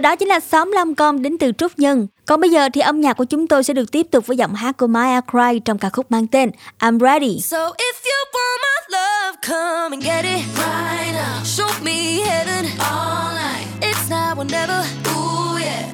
Đó 0.00 0.16
chính 0.16 0.28
là 0.28 0.40
xóm 0.40 0.70
Long 0.72 0.94
con 0.94 1.22
đến 1.22 1.38
từ 1.38 1.52
Trúc 1.58 1.78
Nhân. 1.78 2.06
Còn 2.26 2.40
bây 2.40 2.50
giờ 2.50 2.68
thì 2.72 2.80
âm 2.80 3.00
nhạc 3.00 3.14
của 3.14 3.24
chúng 3.24 3.46
tôi 3.46 3.64
sẽ 3.64 3.74
được 3.74 3.92
tiếp 3.92 4.06
tục 4.10 4.26
với 4.26 4.36
giọng 4.36 4.54
hát 4.54 4.76
của 4.76 4.86
Maya 4.86 5.20
Cry 5.20 5.60
trong 5.64 5.78
ca 5.78 5.90
khúc 5.90 6.10
mang 6.10 6.26
tên 6.26 6.50
I'm 6.78 6.98
Ready. 6.98 7.40
So 7.40 7.58
if 7.58 7.94
you 8.04 8.18
want 8.32 8.58
my 8.62 8.98
love, 8.98 9.38
come 9.42 9.96
and 9.96 10.04
get 10.04 10.24
it. 10.24 10.44
Right 10.56 11.12
now. 11.14 11.44
Show 11.44 11.84
me 11.84 12.20
heaven. 12.24 12.64
All 12.78 13.34
night. 13.34 13.66
It's 13.80 14.10
now 14.10 14.34
or 14.38 14.50
never. 14.52 14.84
Ooh 15.14 15.58
yeah. 15.58 15.92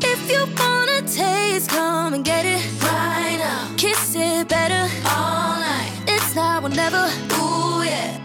If 0.00 0.30
you 0.30 0.46
wanna 0.58 1.00
taste, 1.00 1.70
come 1.70 2.14
and 2.14 2.24
get 2.24 2.44
it. 2.44 2.62
Right 2.82 3.38
now. 3.38 3.76
Kiss 3.76 4.16
it 4.16 4.48
better. 4.48 4.88
All 5.04 5.58
night. 5.60 5.92
It's 6.06 6.34
now 6.36 6.60
or 6.64 6.70
never. 6.70 7.10
Ooh 7.40 7.82
yeah. 7.84 8.18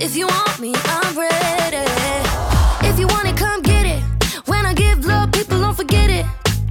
If 0.00 0.16
you 0.16 0.26
want 0.26 0.60
me, 0.60 0.74
I'm 0.74 1.18
ready. 1.18 1.87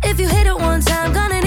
If 0.04 0.20
you 0.20 0.28
hit 0.28 0.48
it 0.48 0.56
one 0.56 0.82
time, 0.82 1.14
gonna 1.14 1.47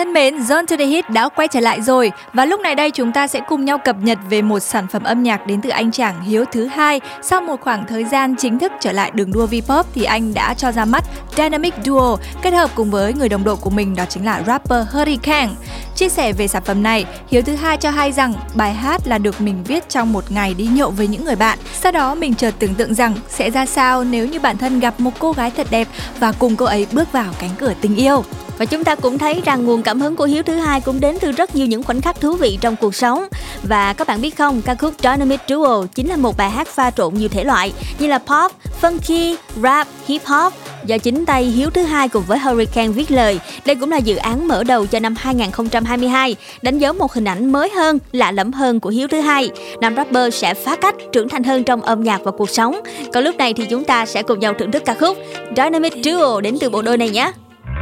Thân 0.00 0.12
mến, 0.12 0.38
Zone 0.38 0.66
to 0.66 0.76
the 0.76 0.84
Hit 0.84 1.10
đã 1.10 1.28
quay 1.28 1.48
trở 1.48 1.60
lại 1.60 1.82
rồi 1.82 2.12
và 2.32 2.44
lúc 2.44 2.60
này 2.60 2.74
đây 2.74 2.90
chúng 2.90 3.12
ta 3.12 3.26
sẽ 3.26 3.40
cùng 3.48 3.64
nhau 3.64 3.78
cập 3.78 3.96
nhật 4.02 4.18
về 4.30 4.42
một 4.42 4.60
sản 4.60 4.86
phẩm 4.86 5.02
âm 5.02 5.22
nhạc 5.22 5.46
đến 5.46 5.60
từ 5.60 5.70
anh 5.70 5.90
chàng 5.90 6.22
Hiếu 6.22 6.44
thứ 6.52 6.66
hai. 6.66 7.00
Sau 7.22 7.40
một 7.40 7.60
khoảng 7.60 7.86
thời 7.86 8.04
gian 8.04 8.34
chính 8.36 8.58
thức 8.58 8.72
trở 8.80 8.92
lại 8.92 9.10
đường 9.14 9.32
đua 9.32 9.46
V-pop 9.46 9.84
thì 9.94 10.04
anh 10.04 10.34
đã 10.34 10.54
cho 10.54 10.72
ra 10.72 10.84
mắt 10.84 11.04
Dynamic 11.36 11.74
Duo 11.84 12.16
kết 12.42 12.50
hợp 12.50 12.70
cùng 12.74 12.90
với 12.90 13.14
người 13.14 13.28
đồng 13.28 13.44
đội 13.44 13.56
của 13.56 13.70
mình 13.70 13.96
đó 13.96 14.04
chính 14.08 14.24
là 14.24 14.42
rapper 14.46 14.86
Hurricane. 14.92 15.52
Chia 15.96 16.08
sẻ 16.08 16.32
về 16.32 16.48
sản 16.48 16.62
phẩm 16.64 16.82
này, 16.82 17.04
Hiếu 17.28 17.42
thứ 17.42 17.54
hai 17.54 17.76
cho 17.76 17.90
hay 17.90 18.12
rằng 18.12 18.34
bài 18.54 18.74
hát 18.74 19.06
là 19.06 19.18
được 19.18 19.40
mình 19.40 19.64
viết 19.64 19.88
trong 19.88 20.12
một 20.12 20.32
ngày 20.32 20.54
đi 20.54 20.64
nhậu 20.64 20.90
với 20.90 21.06
những 21.06 21.24
người 21.24 21.36
bạn. 21.36 21.58
Sau 21.80 21.92
đó 21.92 22.14
mình 22.14 22.34
chợt 22.34 22.54
tưởng 22.58 22.74
tượng 22.74 22.94
rằng 22.94 23.14
sẽ 23.28 23.50
ra 23.50 23.66
sao 23.66 24.04
nếu 24.04 24.26
như 24.26 24.40
bản 24.40 24.58
thân 24.58 24.80
gặp 24.80 25.00
một 25.00 25.12
cô 25.18 25.32
gái 25.32 25.50
thật 25.50 25.66
đẹp 25.70 25.88
và 26.18 26.32
cùng 26.32 26.56
cô 26.56 26.66
ấy 26.66 26.86
bước 26.92 27.12
vào 27.12 27.32
cánh 27.40 27.50
cửa 27.58 27.72
tình 27.80 27.96
yêu. 27.96 28.24
Và 28.58 28.66
chúng 28.66 28.84
ta 28.84 28.94
cũng 28.94 29.18
thấy 29.18 29.42
rằng 29.44 29.64
nguồn 29.64 29.82
cảm 29.82 29.89
hứng 29.98 30.16
của 30.16 30.24
Hiếu 30.24 30.42
thứ 30.42 30.54
hai 30.54 30.80
cũng 30.80 31.00
đến 31.00 31.16
từ 31.20 31.32
rất 31.32 31.56
nhiều 31.56 31.66
những 31.66 31.82
khoảnh 31.82 32.00
khắc 32.00 32.20
thú 32.20 32.32
vị 32.32 32.58
trong 32.60 32.76
cuộc 32.76 32.94
sống. 32.94 33.24
Và 33.62 33.92
các 33.92 34.06
bạn 34.06 34.20
biết 34.20 34.38
không, 34.38 34.62
ca 34.62 34.74
khúc 34.74 34.94
Dynamic 35.02 35.40
Duo 35.48 35.84
chính 35.94 36.08
là 36.08 36.16
một 36.16 36.36
bài 36.36 36.50
hát 36.50 36.68
pha 36.68 36.90
trộn 36.90 37.14
nhiều 37.14 37.28
thể 37.28 37.44
loại 37.44 37.72
như 37.98 38.06
là 38.06 38.18
pop, 38.18 38.52
funky, 38.82 39.36
rap, 39.62 39.88
hip 40.06 40.24
hop 40.24 40.52
do 40.84 40.98
chính 40.98 41.26
tay 41.26 41.44
Hiếu 41.44 41.70
thứ 41.70 41.82
hai 41.82 42.08
cùng 42.08 42.22
với 42.26 42.38
Hurricane 42.38 42.88
viết 42.88 43.10
lời. 43.10 43.40
Đây 43.64 43.76
cũng 43.76 43.90
là 43.90 43.96
dự 43.96 44.16
án 44.16 44.48
mở 44.48 44.64
đầu 44.64 44.86
cho 44.86 44.98
năm 44.98 45.14
2022, 45.18 46.36
đánh 46.62 46.78
dấu 46.78 46.92
một 46.92 47.12
hình 47.12 47.24
ảnh 47.24 47.52
mới 47.52 47.70
hơn, 47.70 47.98
lạ 48.12 48.32
lẫm 48.32 48.52
hơn 48.52 48.80
của 48.80 48.90
Hiếu 48.90 49.08
thứ 49.08 49.20
hai. 49.20 49.50
Nam 49.80 49.96
rapper 49.96 50.34
sẽ 50.34 50.54
phá 50.54 50.76
cách, 50.76 50.94
trưởng 51.12 51.28
thành 51.28 51.44
hơn 51.44 51.64
trong 51.64 51.82
âm 51.82 52.04
nhạc 52.04 52.20
và 52.24 52.30
cuộc 52.30 52.50
sống. 52.50 52.80
Còn 53.12 53.24
lúc 53.24 53.36
này 53.36 53.54
thì 53.54 53.66
chúng 53.70 53.84
ta 53.84 54.06
sẽ 54.06 54.22
cùng 54.22 54.40
nhau 54.40 54.54
thưởng 54.58 54.70
thức 54.70 54.82
ca 54.86 54.94
khúc 54.94 55.18
Dynamic 55.56 55.92
Duo 56.04 56.40
đến 56.40 56.58
từ 56.60 56.70
bộ 56.70 56.82
đôi 56.82 56.98
này 56.98 57.10
nhé. 57.10 57.32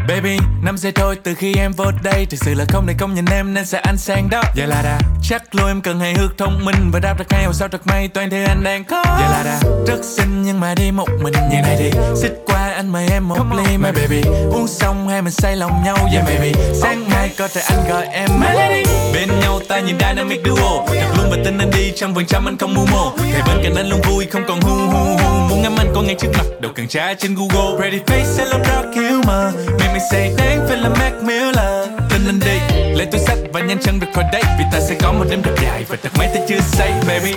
Baby, 0.09 0.39
năm 0.63 0.79
giây 0.79 0.93
thôi 0.93 1.17
từ 1.23 1.35
khi 1.35 1.55
em 1.55 1.73
vô 1.73 1.85
đây. 2.03 2.27
Thực 2.31 2.41
sự 2.45 2.55
là 2.55 2.65
không 2.69 2.87
thể 2.87 2.95
công 2.99 3.15
nhận 3.15 3.25
em 3.31 3.55
nên 3.55 3.67
sẽ 3.67 3.79
ăn 3.79 3.97
sang 3.97 4.31
đó. 4.31 4.43
Vậy 4.57 4.67
là 4.67 4.83
đã 4.83 4.99
Chắc 5.23 5.55
luôn 5.55 5.67
em 5.67 5.81
cần 5.81 6.01
hài 6.01 6.15
hước 6.15 6.39
thông 6.39 6.65
minh 6.65 6.91
Và 6.93 7.01
đáp 7.01 7.19
được 7.19 7.25
ngay 7.31 7.45
hoặc 7.45 7.53
sao 7.53 7.69
thật 7.69 7.87
may 7.87 8.09
toàn 8.09 8.31
thì 8.31 8.45
anh 8.45 8.65
đang 8.65 8.85
có. 8.85 9.05
Vậy 9.07 9.29
là 9.31 9.43
đã 9.45 9.61
Rất 9.87 10.05
xinh 10.05 10.43
nhưng 10.43 10.61
mà 10.61 10.75
đi 10.75 10.91
một 10.91 11.09
mình 11.23 11.33
Như 11.33 11.61
này 11.63 11.77
thì. 11.79 11.91
Xích 12.23 12.33
qua 12.47 12.68
anh 12.79 12.93
mời 12.93 13.07
em 13.11 13.29
một 13.29 13.47
ly 13.57 13.77
My 13.77 13.91
baby. 13.93 14.23
Uống 14.51 14.67
xong 14.69 15.09
hai 15.09 15.23
mình 15.23 15.33
say 15.33 15.57
lòng 15.57 15.73
nhau 15.85 15.97
Yeah 16.13 16.25
baby. 16.25 16.53
Sáng 16.83 17.11
mai 17.11 17.31
có 17.39 17.49
thể 17.49 17.61
anh 17.61 17.89
gọi 17.91 18.07
em. 18.07 18.29
My 18.41 18.47
lady. 18.55 18.83
Bên 19.15 19.29
nhau 19.41 19.61
ta 19.69 19.81
nhìn 19.81 19.97
dynamic 19.99 20.41
duo. 20.45 20.85
Thật 20.87 21.15
luôn 21.17 21.31
và 21.31 21.37
tin 21.45 21.59
anh 21.59 21.71
đi 21.71 21.93
trăm 21.97 22.15
phần 22.15 22.27
trăm 22.27 22.49
anh 22.49 22.59
không 22.59 22.75
mưu 22.75 22.87
mô 22.87 23.13
Thầy 23.17 23.43
bên 23.47 23.65
cạnh 23.65 23.75
anh 23.75 23.89
luôn 23.89 24.01
vui 24.01 24.27
không 24.27 24.43
còn 24.49 24.61
hu 24.61 24.77
hu 24.77 25.17
hu. 25.17 25.49
Muốn 25.49 25.63
ngắm 25.63 25.77
anh 25.79 25.93
có 25.95 26.03
ngay 26.03 26.15
trước 26.19 26.29
mặt 26.35 26.45
đâu 26.61 26.73
cần 26.75 26.89
tra 26.89 27.15
trên 27.15 27.35
Google. 27.35 27.81
Ready 27.81 27.99
face 28.07 28.39
hello 28.39 28.59
dark 28.65 28.97
humor 28.97 29.71
Make 29.81 29.93
me 29.93 30.01
say 30.11 30.33
đáng 30.39 30.67
phải 30.69 30.77
là 30.77 30.89
Mac 30.89 31.23
Miller. 31.23 31.89
Tin 32.11 32.27
anh 32.27 32.41
đi 32.41 32.83
Lấy 32.95 33.07
túi 33.07 33.21
sách 33.21 33.39
và 33.53 33.61
nhanh 33.61 33.79
chân 33.83 33.99
rời 33.99 34.11
khỏi 34.15 34.25
đây 34.33 34.43
Vì 34.59 34.65
ta 34.73 34.81
sẽ 34.81 34.95
có 35.03 35.13
một 35.13 35.25
đêm 35.31 35.43
thật 35.43 35.55
dài 35.63 35.85
Và 35.89 35.97
thật 36.03 36.11
mấy 36.19 36.29
ta 36.35 36.41
chưa 36.49 36.61
say 36.61 36.93
baby. 37.09 37.33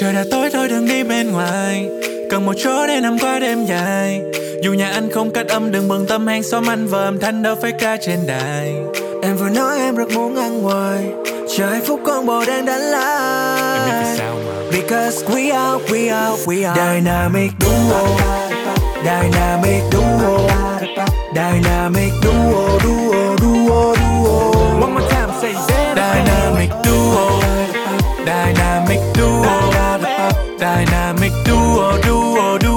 Trời 0.00 0.12
đã 0.12 0.24
tối 0.30 0.50
thôi 0.52 0.68
đừng 0.68 0.88
đi 0.88 1.04
bên 1.04 1.32
ngoài 1.32 1.88
Cần 2.32 2.46
một 2.46 2.52
chỗ 2.56 2.86
để 2.86 3.00
nằm 3.00 3.18
qua 3.18 3.38
đêm 3.38 3.64
dài. 3.66 4.22
Dù 4.62 4.72
nhà 4.72 4.90
anh 4.90 5.10
không 5.10 5.30
cách 5.30 5.48
âm 5.48 5.72
đừng 5.72 5.88
bận 5.88 6.06
tâm 6.06 6.26
hàng 6.26 6.42
xóm 6.42 6.70
anh 6.70 6.86
và 6.86 7.04
âm 7.04 7.20
thanh 7.20 7.42
đâu 7.42 7.56
phải 7.62 7.72
ca 7.72 7.96
trên 8.06 8.26
đài. 8.26 8.74
Em 9.22 9.36
vừa 9.36 9.48
nói 9.48 9.78
em 9.78 9.96
rất 9.96 10.10
muốn 10.14 10.36
ăn 10.36 10.62
ngoài. 10.62 11.04
Chờ 11.56 11.66
hạnh 11.66 11.82
phúc 11.86 12.00
con 12.04 12.26
bồ 12.26 12.44
đang 12.44 12.66
đánh 12.66 12.80
lại. 12.80 13.78
Em 13.78 13.84
biết 13.86 14.10
vì 14.10 14.18
sao 14.18 14.34
mà. 14.46 14.52
Because 14.72 15.24
we 15.26 15.54
are, 15.54 15.84
we 15.84 16.14
are, 16.14 16.42
we 16.44 16.74
are. 16.74 16.80
Dynamic 16.80 17.50
duo. 17.60 18.06
Dynamic 19.04 19.82
duo. 19.92 20.48
Dynamic 21.34 22.12
duo, 22.22 22.78
duo, 22.84 23.36
duo, 23.40 23.94
duo. 23.94 24.52
One 24.80 24.92
more 24.92 25.06
time 25.10 25.32
say 25.40 25.54
Dynamic 25.96 26.70
duo. 26.84 27.40
Dynamic 28.26 29.00
duo 29.14 29.61
Dynamic 30.58 31.32
duo, 31.44 31.98
duo, 31.98 32.58
duo, 32.58 32.71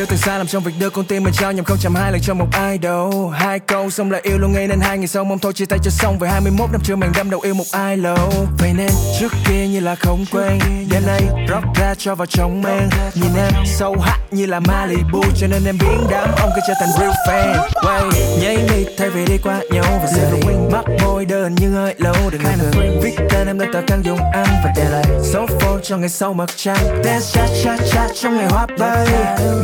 chưa 0.00 0.06
từng 0.06 0.18
sai 0.18 0.38
lầm 0.38 0.46
trong 0.46 0.62
việc 0.62 0.72
đưa 0.78 0.90
con 0.90 1.04
tim 1.04 1.24
mình 1.24 1.32
trao 1.32 1.52
nhầm 1.52 1.64
không 1.64 1.78
chạm 1.80 1.94
hai 1.94 2.12
lần 2.12 2.20
cho 2.20 2.34
một 2.34 2.46
ai 2.52 2.78
đâu 2.78 3.30
hai 3.30 3.58
câu 3.58 3.90
xong 3.90 4.10
là 4.10 4.20
yêu 4.22 4.38
luôn 4.38 4.52
ngay 4.52 4.68
nên 4.68 4.80
hai 4.80 4.98
ngày 4.98 5.06
sau 5.06 5.24
mong 5.24 5.38
thôi 5.38 5.52
chia 5.52 5.66
tay 5.66 5.78
cho 5.82 5.90
xong. 5.90 6.18
Về 6.18 6.28
21 6.28 6.70
năm 6.72 6.80
chưa 6.84 6.96
mình 6.96 7.10
đâm 7.16 7.30
đầu 7.30 7.40
yêu 7.40 7.54
một 7.54 7.64
ai 7.72 7.96
lâu 7.96 8.32
vậy 8.58 8.72
nên 8.76 8.90
trước 9.20 9.32
kia 9.48 9.66
như 9.66 9.80
là 9.80 9.94
không 9.94 10.24
quen 10.30 10.58
đêm 10.90 11.02
nay 11.06 11.20
rock 11.48 11.64
ra 11.80 11.94
cho 11.98 12.14
vào 12.14 12.26
trong 12.26 12.62
men 12.62 12.88
nhìn 13.14 13.32
em 13.36 13.52
sâu 13.66 13.96
hắt 14.00 14.18
như 14.30 14.46
là 14.46 14.60
Malibu 14.60 15.22
cho 15.36 15.46
nên 15.46 15.64
em 15.64 15.78
biến 15.80 16.06
đám 16.10 16.28
ông 16.36 16.50
kia 16.56 16.62
trở 16.68 16.74
thành 16.80 16.88
real 16.98 17.10
fan. 17.28 17.68
Quay 17.82 18.02
nháy 18.42 18.56
mi 18.56 18.84
thay 18.98 19.10
vì 19.10 19.24
đi 19.26 19.38
qua 19.42 19.60
nhau 19.70 19.84
và 20.02 20.06
giờ 20.16 20.30
thì 20.32 20.52
mắt 20.72 20.84
môi 21.02 21.24
đơn 21.24 21.54
như 21.54 21.70
hơi 21.74 21.94
lâu 21.98 22.14
đừng 22.32 22.42
ngần 22.42 23.00
viết 23.02 23.16
tên 23.30 23.46
em 23.46 23.58
lên 23.58 23.72
tờ 23.72 23.80
căn 23.86 24.02
dùng 24.04 24.18
ăn 24.32 24.46
và 24.64 24.72
để 24.76 24.88
lại 24.90 25.04
số 25.22 25.46
phone 25.46 25.80
cho 25.82 25.96
ngày 25.96 26.08
sau 26.08 26.32
mặt 26.32 26.50
trăng. 26.56 27.02
Dance 27.04 27.26
cha 27.32 27.46
cha 27.64 27.76
cha 27.92 28.08
trong 28.14 28.36
ngày 28.36 28.46
hoa 28.50 28.66
bay. 28.78 29.06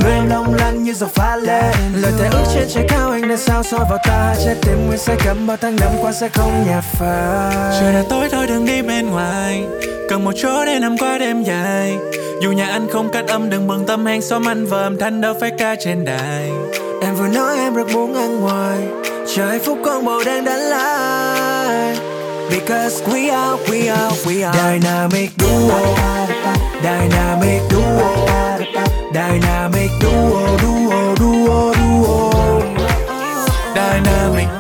Người 0.03 0.26
em 0.27 0.31
long 0.31 0.55
lanh 0.55 0.83
như 0.83 0.95
dòng 0.95 1.11
pha 1.15 1.37
lê. 1.37 1.63
Lời 1.95 2.13
thề 2.19 2.29
ước 2.33 2.45
trên 2.55 2.69
trời 2.75 2.85
cao 2.89 3.11
anh 3.11 3.29
đã 3.29 3.37
sao 3.37 3.63
soi 3.63 3.81
vào 3.89 3.99
ta. 4.05 4.35
Trái 4.45 4.55
tim 4.63 4.87
nguyên 4.87 4.99
say 4.99 5.17
cầm 5.25 5.47
bao 5.47 5.57
tháng 5.61 5.77
năm 5.77 5.91
qua 6.03 6.13
sẽ 6.13 6.29
không 6.29 6.65
nhạt 6.67 6.85
phai. 6.85 7.81
Trời 7.81 7.93
đã 7.93 8.03
tối 8.11 8.29
thôi 8.33 8.47
đừng 8.47 8.65
đi 8.65 8.83
bên 8.83 9.11
ngoài. 9.11 9.65
Cần 10.09 10.25
một 10.25 10.33
chỗ 10.37 10.65
để 10.65 10.79
nằm 10.79 10.99
qua 10.99 11.19
đêm 11.19 11.43
dài. 11.43 11.97
Dù 12.43 12.53
nhà 12.53 12.67
anh 12.67 12.89
không 12.93 13.09
cách 13.13 13.25
âm 13.29 13.51
đừng 13.51 13.67
bận 13.67 13.87
tâm 13.87 14.07
hàng 14.07 14.23
xóm 14.23 14.49
anh 14.49 14.67
và 14.67 14.83
âm 14.83 14.99
thanh 14.99 15.21
đâu 15.21 15.35
phải 15.41 15.51
ca 15.59 15.75
trên 15.85 16.05
đài. 16.05 16.51
Em 17.03 17.15
vừa 17.15 17.29
nói 17.29 17.59
em 17.59 17.75
rất 17.75 17.89
muốn 17.93 18.15
ăn 18.15 18.41
ngoài. 18.41 18.79
Chờ 19.37 19.47
hạnh 19.47 19.61
phúc 19.65 19.79
con 19.85 20.05
bồ 20.05 20.25
đang 20.25 20.45
đánh 20.45 20.61
lại. 20.61 21.99
Because 22.51 23.05
we 23.05 23.33
are, 23.33 23.63
we 23.67 23.95
are, 23.97 24.17
we 24.25 24.53
are. 24.53 24.59
Dynamic 24.59 25.31
duo. 25.39 25.81
Dynamic 26.83 27.63
duo 27.71 28.56
Dynamic 29.13 29.91
duo, 30.01 30.57
duo, 30.59 31.15
duo, 31.15 31.73
duo. 31.73 32.63
Dynamic 33.75 34.56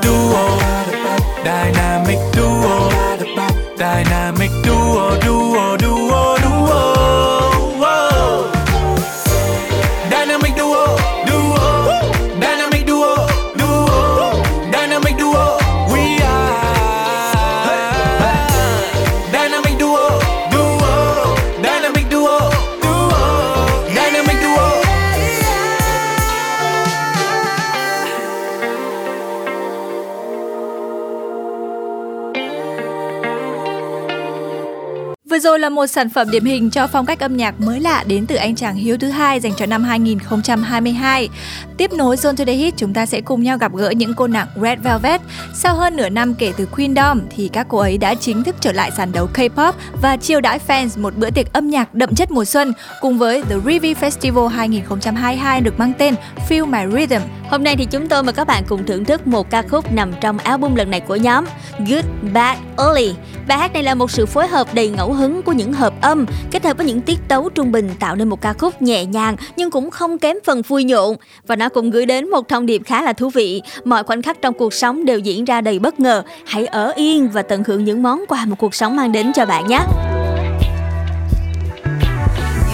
là 35.66 35.70
một 35.70 35.86
sản 35.86 36.08
phẩm 36.08 36.30
điển 36.30 36.44
hình 36.44 36.70
cho 36.70 36.86
phong 36.86 37.06
cách 37.06 37.20
âm 37.20 37.36
nhạc 37.36 37.60
mới 37.60 37.80
lạ 37.80 38.04
đến 38.06 38.26
từ 38.26 38.34
anh 38.34 38.54
chàng 38.54 38.74
Hiếu 38.74 38.96
thứ 38.98 39.10
hai 39.10 39.40
dành 39.40 39.52
cho 39.56 39.66
năm 39.66 39.82
2022. 39.82 41.28
Tiếp 41.76 41.92
nối 41.92 42.16
Zone 42.16 42.36
Today 42.36 42.56
Hit, 42.56 42.74
chúng 42.76 42.94
ta 42.94 43.06
sẽ 43.06 43.20
cùng 43.20 43.42
nhau 43.42 43.58
gặp 43.58 43.72
gỡ 43.74 43.90
những 43.90 44.14
cô 44.14 44.26
nàng 44.26 44.46
Red 44.62 44.78
Velvet. 44.82 45.20
Sau 45.54 45.74
hơn 45.74 45.96
nửa 45.96 46.08
năm 46.08 46.34
kể 46.34 46.52
từ 46.56 46.66
Queendom 46.66 47.20
thì 47.36 47.48
các 47.48 47.66
cô 47.70 47.78
ấy 47.78 47.98
đã 47.98 48.14
chính 48.14 48.44
thức 48.44 48.56
trở 48.60 48.72
lại 48.72 48.90
sàn 48.96 49.12
đấu 49.12 49.28
K-pop 49.34 49.72
và 50.02 50.16
chiêu 50.16 50.40
đãi 50.40 50.60
fans 50.68 51.02
một 51.02 51.16
bữa 51.16 51.30
tiệc 51.30 51.52
âm 51.52 51.70
nhạc 51.70 51.94
đậm 51.94 52.14
chất 52.14 52.30
mùa 52.30 52.44
xuân 52.44 52.72
cùng 53.00 53.18
với 53.18 53.42
The 53.42 53.56
Revy 53.64 53.94
Festival 53.94 54.46
2022 54.46 55.60
được 55.60 55.78
mang 55.78 55.92
tên 55.98 56.14
Feel 56.48 56.66
My 56.66 56.96
Rhythm. 56.96 57.22
Hôm 57.50 57.64
nay 57.64 57.76
thì 57.76 57.84
chúng 57.90 58.08
tôi 58.08 58.22
mời 58.22 58.32
các 58.32 58.46
bạn 58.46 58.64
cùng 58.68 58.86
thưởng 58.86 59.04
thức 59.04 59.26
một 59.26 59.50
ca 59.50 59.62
khúc 59.62 59.92
nằm 59.92 60.12
trong 60.20 60.38
album 60.38 60.74
lần 60.74 60.90
này 60.90 61.00
của 61.00 61.16
nhóm 61.16 61.44
Good 61.78 62.04
Bad 62.34 62.58
Early. 62.78 63.14
Bài 63.48 63.58
hát 63.58 63.72
này 63.72 63.82
là 63.82 63.94
một 63.94 64.10
sự 64.10 64.26
phối 64.26 64.48
hợp 64.48 64.74
đầy 64.74 64.88
ngẫu 64.88 65.12
hứng 65.12 65.42
của 65.42 65.52
những 65.52 65.72
hợp 65.72 65.92
âm 66.00 66.26
kết 66.50 66.64
hợp 66.64 66.76
với 66.76 66.86
những 66.86 67.00
tiết 67.00 67.18
tấu 67.28 67.48
trung 67.48 67.72
bình 67.72 67.90
tạo 68.00 68.16
nên 68.16 68.28
một 68.28 68.40
ca 68.40 68.52
khúc 68.52 68.82
nhẹ 68.82 69.04
nhàng 69.04 69.36
nhưng 69.56 69.70
cũng 69.70 69.90
không 69.90 70.18
kém 70.18 70.36
phần 70.44 70.62
vui 70.62 70.84
nhộn 70.84 71.16
và 71.46 71.56
nó 71.56 71.68
cũng 71.68 71.90
gửi 71.90 72.06
đến 72.06 72.30
một 72.30 72.48
thông 72.48 72.66
điệp 72.66 72.82
khá 72.86 73.02
là 73.02 73.12
thú 73.12 73.30
vị. 73.30 73.62
Mọi 73.84 74.04
khoảnh 74.04 74.22
khắc 74.22 74.42
trong 74.42 74.54
cuộc 74.54 74.74
sống 74.74 75.04
đều 75.04 75.18
diễn 75.18 75.44
ra 75.44 75.60
đầy 75.60 75.78
bất 75.78 76.00
ngờ. 76.00 76.22
Hãy 76.46 76.66
ở 76.66 76.92
yên 76.96 77.28
và 77.28 77.42
tận 77.42 77.62
hưởng 77.66 77.84
những 77.84 78.02
món 78.02 78.24
quà 78.28 78.44
một 78.46 78.56
cuộc 78.58 78.74
sống 78.74 78.96
mang 78.96 79.12
đến 79.12 79.32
cho 79.32 79.46
bạn 79.46 79.66
nhé. 79.66 79.80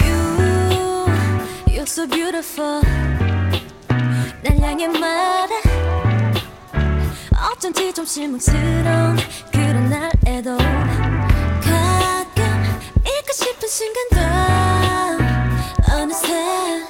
You, 0.09 1.07
you're 1.67 1.85
so 1.85 2.05
beautiful. 2.05 2.81
날 4.43 4.59
향해 4.59 4.87
말해. 4.87 5.55
어쩐지 7.49 7.91
좀 7.93 8.05
실망스러운 8.05 9.17
그런 9.51 9.89
날에도 9.89 10.57
가끔 10.57 12.43
잊고 13.05 13.31
싶은 13.31 13.67
순간도 13.69 14.17
어느새 15.93 16.27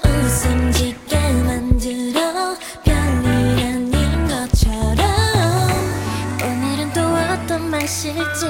웃음 0.03 0.71
짓게 0.71 1.15
만들어 1.45 2.55
별일 2.83 3.59
아닌 3.59 4.27
것처럼. 4.27 4.97
오늘은 6.41 6.93
또 6.93 7.01
어떤 7.01 7.69
맛일지 7.69 8.47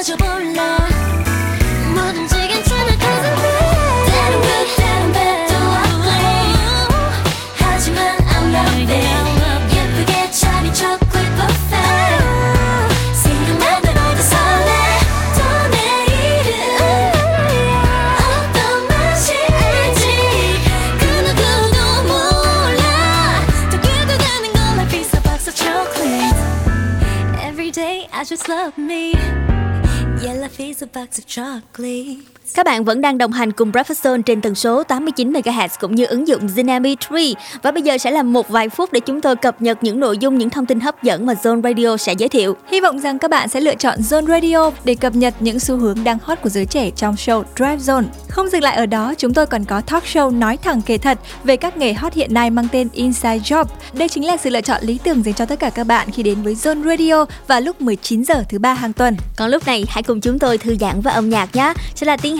빠져볼래? 0.00 0.79
is 30.70 30.82
a 30.82 30.86
box 30.86 31.18
of 31.18 31.26
chocolate. 31.26 32.18
Các 32.54 32.66
bạn 32.66 32.84
vẫn 32.84 33.00
đang 33.00 33.18
đồng 33.18 33.32
hành 33.32 33.52
cùng 33.52 33.72
Breakfast 33.72 34.22
trên 34.22 34.40
tần 34.40 34.54
số 34.54 34.82
89 34.82 35.32
MHz 35.32 35.68
cũng 35.80 35.94
như 35.94 36.06
ứng 36.06 36.28
dụng 36.28 36.46
Zinami 36.46 36.96
3 37.10 37.40
và 37.62 37.70
bây 37.70 37.82
giờ 37.82 37.98
sẽ 37.98 38.10
là 38.10 38.22
một 38.22 38.48
vài 38.48 38.68
phút 38.68 38.92
để 38.92 39.00
chúng 39.00 39.20
tôi 39.20 39.36
cập 39.36 39.62
nhật 39.62 39.78
những 39.84 40.00
nội 40.00 40.18
dung 40.18 40.38
những 40.38 40.50
thông 40.50 40.66
tin 40.66 40.80
hấp 40.80 41.02
dẫn 41.02 41.26
mà 41.26 41.32
Zone 41.42 41.62
Radio 41.62 41.96
sẽ 41.96 42.12
giới 42.18 42.28
thiệu. 42.28 42.56
Hy 42.70 42.80
vọng 42.80 42.98
rằng 42.98 43.18
các 43.18 43.30
bạn 43.30 43.48
sẽ 43.48 43.60
lựa 43.60 43.74
chọn 43.74 43.98
Zone 43.98 44.26
Radio 44.26 44.70
để 44.84 44.94
cập 44.94 45.14
nhật 45.14 45.34
những 45.40 45.60
xu 45.60 45.76
hướng 45.76 46.04
đang 46.04 46.18
hot 46.22 46.38
của 46.42 46.48
giới 46.48 46.66
trẻ 46.66 46.90
trong 46.90 47.14
show 47.14 47.42
Drive 47.56 47.76
Zone. 47.76 48.04
Không 48.28 48.48
dừng 48.48 48.62
lại 48.62 48.76
ở 48.76 48.86
đó, 48.86 49.14
chúng 49.18 49.34
tôi 49.34 49.46
còn 49.46 49.64
có 49.64 49.80
talk 49.80 50.04
show 50.04 50.38
nói 50.38 50.56
thẳng 50.56 50.82
kể 50.86 50.98
thật 50.98 51.18
về 51.44 51.56
các 51.56 51.76
nghề 51.76 51.92
hot 51.92 52.14
hiện 52.14 52.34
nay 52.34 52.50
mang 52.50 52.66
tên 52.72 52.88
Inside 52.92 53.38
Job. 53.38 53.64
Đây 53.92 54.08
chính 54.08 54.26
là 54.26 54.36
sự 54.36 54.50
lựa 54.50 54.60
chọn 54.60 54.82
lý 54.84 54.98
tưởng 55.04 55.22
dành 55.22 55.34
cho 55.34 55.46
tất 55.46 55.58
cả 55.58 55.70
các 55.70 55.86
bạn 55.86 56.10
khi 56.10 56.22
đến 56.22 56.42
với 56.42 56.54
Zone 56.54 56.84
Radio 56.84 57.24
vào 57.46 57.60
lúc 57.60 57.80
19 57.80 58.24
giờ 58.24 58.44
thứ 58.48 58.58
ba 58.58 58.74
hàng 58.74 58.92
tuần. 58.92 59.16
Còn 59.36 59.50
lúc 59.50 59.66
này 59.66 59.84
hãy 59.88 60.02
cùng 60.02 60.20
chúng 60.20 60.38
tôi 60.38 60.58
thư 60.58 60.76
giãn 60.80 61.00
và 61.00 61.10
âm 61.10 61.30
nhạc 61.30 61.56
nhé. 61.56 61.72
Sẽ 61.94 62.06
là 62.06 62.16
tiếng 62.16 62.39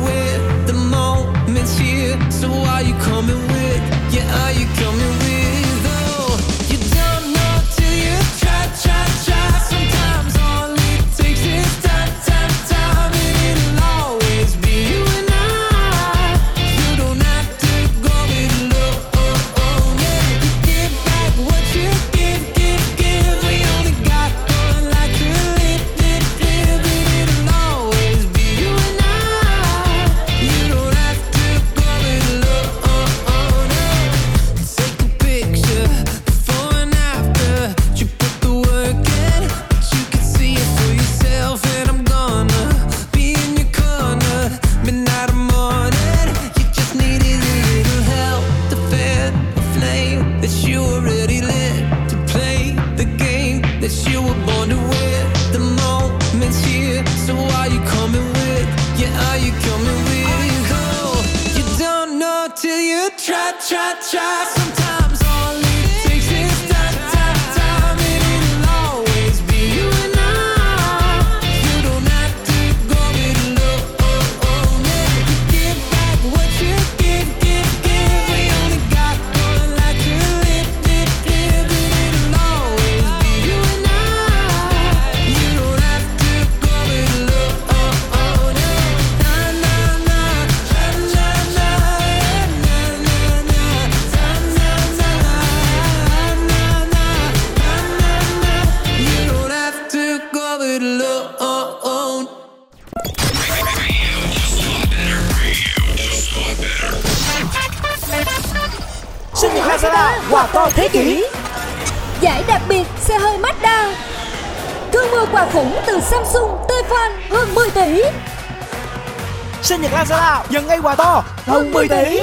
hơn 121.89 122.03
10 122.03 122.05
tỷ 122.05 122.19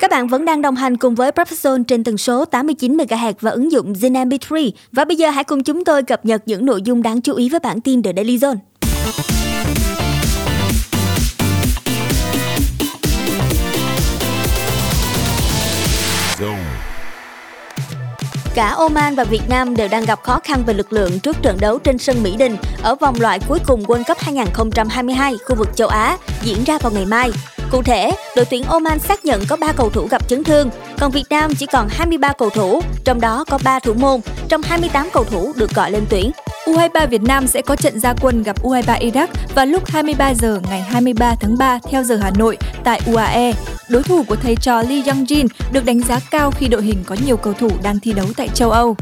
Các 0.00 0.10
bạn 0.10 0.28
vẫn 0.28 0.44
đang 0.44 0.62
đồng 0.62 0.76
hành 0.76 0.96
cùng 0.96 1.14
với 1.14 1.30
Profession 1.30 1.84
trên 1.84 2.04
tần 2.04 2.18
số 2.18 2.44
89 2.44 2.96
MHz 2.96 3.32
và 3.40 3.50
ứng 3.50 3.72
dụng 3.72 3.92
Zin 3.92 4.28
MP3. 4.28 4.70
Và 4.92 5.04
bây 5.04 5.16
giờ 5.16 5.30
hãy 5.30 5.44
cùng 5.44 5.62
chúng 5.62 5.84
tôi 5.84 6.02
cập 6.02 6.24
nhật 6.24 6.42
những 6.46 6.66
nội 6.66 6.82
dung 6.82 7.02
đáng 7.02 7.20
chú 7.20 7.34
ý 7.34 7.48
với 7.48 7.60
bản 7.60 7.80
tin 7.80 8.02
The 8.02 8.12
Daily 8.16 8.36
Zone. 8.38 8.56
Cả 18.54 18.70
Oman 18.70 19.14
và 19.14 19.24
Việt 19.24 19.42
Nam 19.48 19.76
đều 19.76 19.88
đang 19.88 20.04
gặp 20.04 20.22
khó 20.22 20.40
khăn 20.44 20.64
về 20.66 20.74
lực 20.74 20.92
lượng 20.92 21.20
trước 21.20 21.36
trận 21.42 21.56
đấu 21.60 21.78
trên 21.78 21.98
sân 21.98 22.22
Mỹ 22.22 22.36
Đình 22.36 22.56
ở 22.82 22.94
vòng 22.94 23.20
loại 23.20 23.40
cuối 23.48 23.58
cùng 23.66 23.82
World 23.82 24.04
Cup 24.04 24.18
2022 24.18 25.34
khu 25.46 25.56
vực 25.56 25.68
châu 25.76 25.88
Á 25.88 26.16
diễn 26.42 26.64
ra 26.64 26.78
vào 26.78 26.92
ngày 26.92 27.06
mai. 27.06 27.30
Cụ 27.70 27.82
thể, 27.82 28.10
đội 28.36 28.44
tuyển 28.44 28.64
Oman 28.64 28.98
xác 28.98 29.24
nhận 29.24 29.42
có 29.48 29.56
3 29.56 29.72
cầu 29.72 29.90
thủ 29.90 30.06
gặp 30.10 30.28
chấn 30.28 30.44
thương, 30.44 30.70
còn 30.98 31.10
Việt 31.10 31.24
Nam 31.30 31.54
chỉ 31.58 31.66
còn 31.66 31.88
23 31.90 32.32
cầu 32.32 32.50
thủ, 32.50 32.80
trong 33.04 33.20
đó 33.20 33.44
có 33.50 33.58
3 33.64 33.78
thủ 33.78 33.94
môn, 33.94 34.20
trong 34.48 34.62
28 34.62 35.08
cầu 35.12 35.24
thủ 35.24 35.52
được 35.56 35.70
gọi 35.74 35.90
lên 35.90 36.04
tuyển. 36.10 36.30
U23 36.64 37.06
Việt 37.06 37.22
Nam 37.22 37.46
sẽ 37.46 37.62
có 37.62 37.76
trận 37.76 38.00
gia 38.00 38.14
quân 38.20 38.42
gặp 38.42 38.62
U23 38.62 38.98
Iraq 38.98 39.26
vào 39.54 39.66
lúc 39.66 39.86
23 39.86 40.34
giờ 40.34 40.60
ngày 40.68 40.80
23 40.82 41.34
tháng 41.40 41.58
3 41.58 41.78
theo 41.90 42.02
giờ 42.02 42.16
Hà 42.16 42.30
Nội 42.38 42.58
tại 42.84 43.00
UAE. 43.06 43.52
Đối 43.88 44.02
thủ 44.02 44.22
của 44.28 44.36
thầy 44.36 44.56
trò 44.56 44.82
Lee 44.82 45.02
Young-jin 45.02 45.46
được 45.72 45.84
đánh 45.84 46.00
giá 46.00 46.20
cao 46.30 46.50
khi 46.50 46.68
đội 46.68 46.82
hình 46.82 47.04
có 47.06 47.16
nhiều 47.26 47.36
cầu 47.36 47.52
thủ 47.52 47.70
đang 47.82 48.00
thi 48.00 48.12
đấu 48.12 48.26
tại 48.36 48.48
châu 48.54 48.70
Âu. 48.70 48.96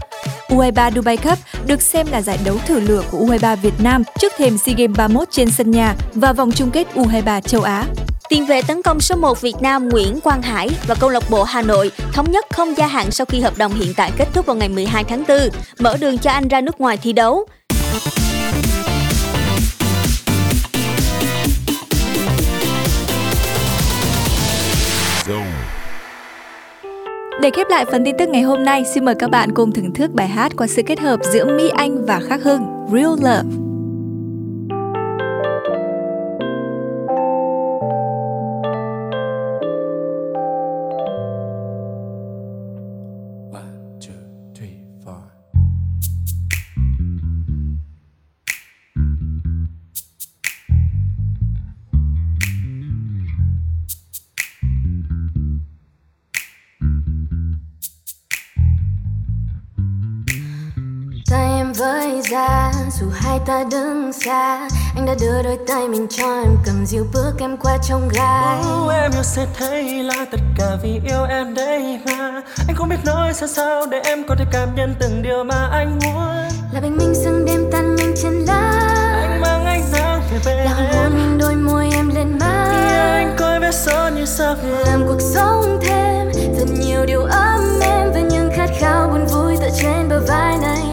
U23 0.48 0.90
Dubai 0.90 1.16
Cup 1.16 1.38
được 1.66 1.82
xem 1.82 2.06
là 2.10 2.22
giải 2.22 2.38
đấu 2.44 2.58
thử 2.66 2.80
lửa 2.80 3.02
của 3.10 3.18
U23 3.18 3.56
Việt 3.56 3.74
Nam 3.82 4.02
trước 4.18 4.32
thềm 4.36 4.58
SEA 4.58 4.74
Games 4.78 4.96
31 4.96 5.28
trên 5.30 5.50
sân 5.50 5.70
nhà 5.70 5.94
và 6.14 6.32
vòng 6.32 6.52
chung 6.52 6.70
kết 6.70 6.86
U23 6.94 7.40
châu 7.40 7.62
Á. 7.62 7.84
Tiền 8.32 8.46
vệ 8.46 8.62
tấn 8.62 8.82
công 8.82 9.00
số 9.00 9.16
1 9.16 9.40
Việt 9.40 9.54
Nam 9.60 9.88
Nguyễn 9.88 10.20
Quang 10.20 10.42
Hải 10.42 10.68
và 10.86 10.94
câu 10.94 11.10
lạc 11.10 11.22
bộ 11.30 11.42
Hà 11.42 11.62
Nội 11.62 11.90
thống 12.12 12.30
nhất 12.30 12.46
không 12.50 12.76
gia 12.76 12.86
hạn 12.86 13.10
sau 13.10 13.24
khi 13.24 13.40
hợp 13.40 13.58
đồng 13.58 13.74
hiện 13.74 13.92
tại 13.96 14.12
kết 14.18 14.28
thúc 14.34 14.46
vào 14.46 14.56
ngày 14.56 14.68
12 14.68 15.04
tháng 15.04 15.24
4, 15.28 15.38
mở 15.78 15.96
đường 16.00 16.18
cho 16.18 16.30
anh 16.30 16.48
ra 16.48 16.60
nước 16.60 16.80
ngoài 16.80 16.96
thi 16.96 17.12
đấu. 17.12 17.44
Để 27.42 27.50
khép 27.54 27.66
lại 27.70 27.84
phần 27.92 28.04
tin 28.04 28.16
tức 28.18 28.28
ngày 28.28 28.42
hôm 28.42 28.64
nay, 28.64 28.84
xin 28.94 29.04
mời 29.04 29.14
các 29.18 29.30
bạn 29.30 29.54
cùng 29.54 29.72
thưởng 29.72 29.94
thức 29.94 30.10
bài 30.14 30.28
hát 30.28 30.52
qua 30.56 30.66
sự 30.66 30.82
kết 30.86 31.00
hợp 31.00 31.20
giữa 31.32 31.44
Mỹ 31.56 31.70
Anh 31.76 32.06
và 32.06 32.20
Khắc 32.28 32.42
Hưng, 32.42 32.62
Real 32.92 33.14
Love. 33.20 33.71
Em 61.82 61.88
với 61.88 62.22
ra 62.22 62.72
dù 62.90 63.06
hai 63.12 63.38
ta 63.46 63.64
đứng 63.70 64.12
xa 64.12 64.68
Anh 64.96 65.06
đã 65.06 65.14
đưa 65.20 65.42
đôi 65.42 65.58
tay 65.66 65.88
mình 65.88 66.06
cho 66.10 66.42
em 66.42 66.56
cầm 66.64 66.86
dịu 66.86 67.06
bước 67.12 67.32
em 67.38 67.56
qua 67.56 67.78
trong 67.88 68.08
gai. 68.08 68.60
Ô, 68.62 68.88
em 68.88 69.12
yêu 69.12 69.22
sẽ 69.22 69.46
thấy 69.58 70.02
là 70.02 70.26
tất 70.30 70.40
cả 70.58 70.76
vì 70.82 71.00
yêu 71.04 71.24
em 71.28 71.54
đây 71.54 72.00
mà. 72.06 72.42
Anh 72.68 72.76
không 72.76 72.88
biết 72.88 72.96
nói 73.04 73.34
sao 73.34 73.48
sao 73.48 73.86
để 73.90 74.00
em 74.04 74.24
có 74.28 74.34
thể 74.38 74.44
cảm 74.52 74.74
nhận 74.74 74.94
từng 75.00 75.22
điều 75.22 75.44
mà 75.44 75.68
anh 75.72 75.98
muốn. 76.04 76.48
Là 76.72 76.80
bình 76.82 76.96
minh 76.96 77.14
sương 77.14 77.44
đêm 77.44 77.70
tan 77.72 77.96
nhanh 77.96 78.14
trên 78.22 78.32
lá. 78.32 78.70
Anh 79.22 79.40
mang 79.40 79.64
ánh 79.64 79.82
nắng 79.92 80.20
về 80.32 80.38
bên 80.46 80.64
Là 80.64 80.74
hôn 80.74 80.86
em 80.92 81.16
lên 81.16 81.38
đôi 81.38 81.54
môi 81.56 81.90
em 81.94 82.10
lên 82.14 82.38
má. 82.38 82.70
Yêu 82.72 83.00
anh 83.00 83.36
coi 83.38 83.60
vết 83.60 83.74
son 83.74 84.14
như 84.14 84.24
sao 84.24 84.56
Làm 84.86 85.06
cuộc 85.06 85.20
sống 85.20 85.78
thêm 85.82 86.32
thật 86.58 86.66
nhiều 86.80 87.06
điều 87.06 87.22
ấm 87.22 87.80
êm 87.80 88.12
Về 88.12 88.22
những 88.22 88.50
khát 88.56 88.70
khao 88.78 89.08
buồn 89.08 89.26
vui 89.26 89.56
tựa 89.56 89.70
trên 89.82 90.08
bờ 90.08 90.20
vai 90.28 90.58
này 90.58 90.91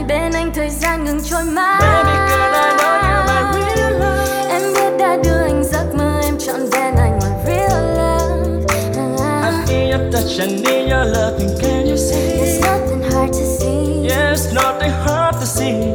feel 10.39 10.51
your 10.51 10.55
touch 10.55 10.63
and 10.63 10.63
need 10.63 10.89
your 10.89 11.05
loving 11.05 11.59
can 11.59 11.87
you 11.87 11.97
see? 11.97 12.13
There's 12.15 12.59
nothing 12.61 13.01
hard 13.11 13.33
to 13.33 13.45
see. 13.45 14.01
Yes, 14.03 14.53
nothing 14.53 14.91
hard 14.91 15.35
to 15.35 15.45
see. 15.45 15.93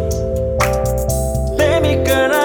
Baby 1.56 2.04
girl 2.04 2.32
I 2.34 2.43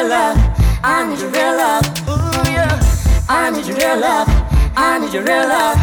real 0.00 0.08
love. 0.08 0.36
I 0.82 1.06
need 1.08 1.20
your 1.20 1.30
real 1.30 1.56
love. 1.56 1.84
Ooh 2.08 2.50
yeah. 2.50 2.80
I 3.28 3.50
need 3.50 3.66
your 3.66 3.76
real 3.76 3.98
love. 3.98 4.28
I 4.76 4.98
need 4.98 5.12
your 5.12 5.22
real 5.24 5.48
love. 5.48 5.76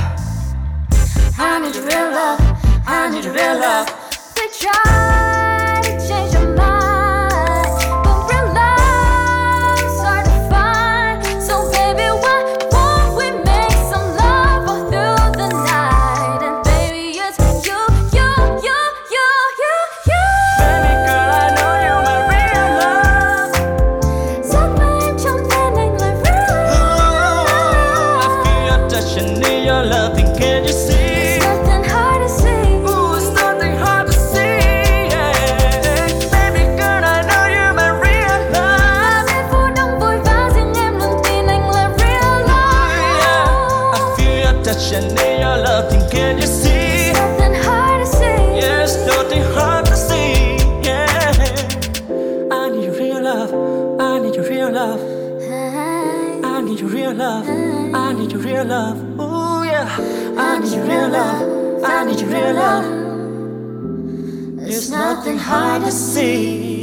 I 1.38 1.59
need 1.59 1.76
your 1.76 1.86
real 1.86 2.11
love. 2.11 2.39
I 2.88 3.09
need 3.09 3.24
your 3.24 3.34
real 3.34 3.59
love. 3.59 3.88
They 4.36 4.47
need 62.08 62.20
your 62.22 62.30
real 62.32 62.53
love. 62.53 62.86
There's 64.66 64.91
nothing 64.91 65.38
hard 65.38 65.86
to 65.86 65.91
see. 65.91 66.78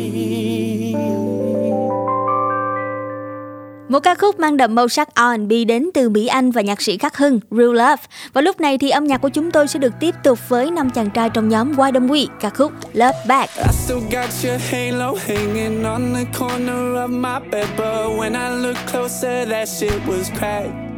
Một 3.88 4.00
ca 4.00 4.14
khúc 4.14 4.40
mang 4.40 4.56
đậm 4.56 4.74
màu 4.74 4.88
sắc 4.88 5.08
R&B 5.16 5.52
đến 5.68 5.90
từ 5.94 6.08
Mỹ 6.08 6.26
Anh 6.26 6.50
và 6.50 6.62
nhạc 6.62 6.82
sĩ 6.82 6.98
Khắc 6.98 7.16
Hưng, 7.16 7.40
Real 7.50 7.74
Love. 7.74 8.02
Và 8.32 8.40
lúc 8.40 8.60
này 8.60 8.78
thì 8.78 8.90
âm 8.90 9.04
nhạc 9.04 9.18
của 9.18 9.28
chúng 9.28 9.50
tôi 9.50 9.68
sẽ 9.68 9.78
được 9.78 9.92
tiếp 10.00 10.14
tục 10.24 10.38
với 10.48 10.70
năm 10.70 10.90
chàng 10.90 11.10
trai 11.10 11.30
trong 11.30 11.48
nhóm 11.48 11.72
Why 11.72 11.92
Don't 11.92 12.08
We, 12.08 12.26
ca 12.40 12.50
khúc 12.50 12.72
Love 12.92 13.18
Back. 13.28 13.56
I 13.56 13.72
still 13.72 14.00
got 14.12 14.30
your 14.44 14.60
halo 14.70 15.14
hanging 15.26 15.84
on 15.84 16.14
the 16.14 16.24
corner 16.38 16.96
of 16.96 17.08
my 17.08 17.50
bed, 17.50 17.66
but 17.76 18.18
when 18.18 18.32
I 18.32 18.66
look 18.66 18.76
closer, 18.92 19.48
that 19.50 19.68
shit 19.68 20.00
was 20.06 20.38
cracked. 20.38 20.93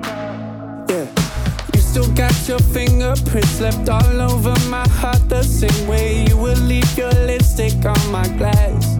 Still 1.96 2.12
got 2.12 2.46
your 2.46 2.58
fingerprints 2.58 3.58
left 3.58 3.88
all 3.88 4.20
over 4.20 4.54
my 4.68 4.86
heart 4.86 5.30
the 5.30 5.42
same 5.42 5.88
way 5.88 6.26
you 6.28 6.36
would 6.36 6.58
leave 6.58 6.94
your 6.94 7.10
lipstick 7.24 7.72
on 7.86 8.12
my 8.12 8.28
glass. 8.36 8.98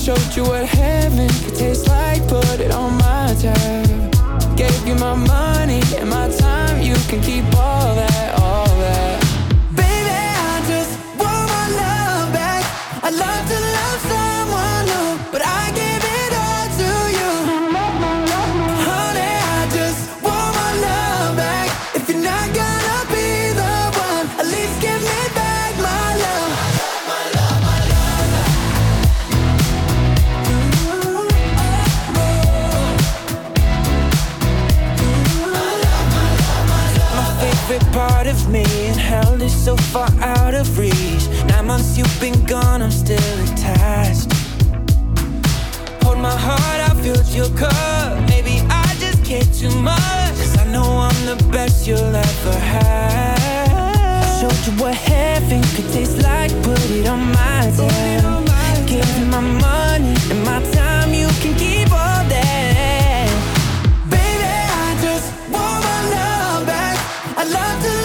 Showed 0.00 0.36
you 0.36 0.44
what 0.44 0.66
heaven 0.66 1.28
could 1.42 1.56
taste 1.56 1.88
like, 1.88 2.22
put 2.28 2.60
it 2.60 2.70
on 2.70 2.94
my 2.94 3.34
tab. 3.40 4.56
Gave 4.56 4.86
you 4.86 4.94
my 4.94 5.16
money 5.16 5.82
and 5.96 6.08
my 6.08 6.28
time, 6.28 6.80
you 6.80 6.94
can 7.08 7.20
keep 7.22 7.44
all 7.56 7.96
that. 7.96 8.39
So 39.70 39.76
far 39.94 40.10
out 40.20 40.52
of 40.52 40.66
reach. 40.78 41.24
Nine 41.46 41.66
months 41.66 41.96
you've 41.96 42.20
been 42.20 42.38
gone, 42.44 42.82
I'm 42.82 42.90
still 42.90 43.36
attached. 43.44 44.28
Hold 46.02 46.18
my 46.18 46.36
heart, 46.46 46.80
I 46.88 46.90
filled 47.02 47.28
your 47.38 47.50
cup. 47.56 48.28
Maybe 48.28 48.54
I 48.68 48.86
just 48.98 49.24
care 49.24 49.46
too 49.60 49.74
much. 49.80 50.34
Cause 50.40 50.58
I 50.58 50.64
know 50.72 50.88
I'm 51.08 51.20
the 51.30 51.38
best 51.52 51.86
you'll 51.86 52.16
ever 52.28 52.58
have. 52.74 53.38
I 54.26 54.40
showed 54.40 54.60
you 54.66 54.72
what 54.82 54.94
heaven 54.94 55.62
could 55.74 55.88
taste 55.92 56.18
like, 56.22 56.50
put 56.64 56.82
it 56.90 57.06
on 57.06 57.20
my 57.38 57.62
tab. 57.76 58.88
Give 58.88 59.10
you 59.18 59.26
my 59.26 59.40
money 59.40 60.14
and 60.32 60.42
my 60.50 60.60
time, 60.72 61.14
you 61.14 61.28
can 61.42 61.54
keep 61.62 61.88
all 61.92 62.22
that. 62.34 63.28
Baby, 64.14 64.50
I 64.84 64.88
just 65.06 65.26
want 65.54 65.80
my 65.88 66.00
love 66.16 66.66
back. 66.66 66.96
I 67.40 67.44
love 67.44 67.76
to 67.84 67.99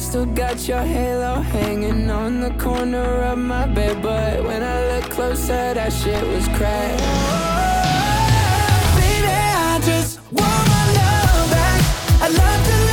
still 0.00 0.24
got 0.24 0.66
your 0.66 0.80
halo 0.80 1.42
hanging 1.42 2.10
on 2.10 2.40
the 2.40 2.50
corner 2.54 3.22
of 3.24 3.38
my 3.38 3.66
bed, 3.66 4.02
but 4.02 4.42
when 4.44 4.62
I 4.62 4.96
look 4.96 5.10
closer, 5.10 5.74
that 5.74 5.92
shit 5.92 6.26
was 6.26 6.48
cracked. 6.56 7.00
Baby, 8.96 9.28
I 9.28 9.80
just 9.84 10.18
want 10.32 10.64
my 10.74 10.86
love 10.98 11.50
back. 11.50 11.80
I 12.22 12.28
love 12.28 12.66
to 12.66 12.89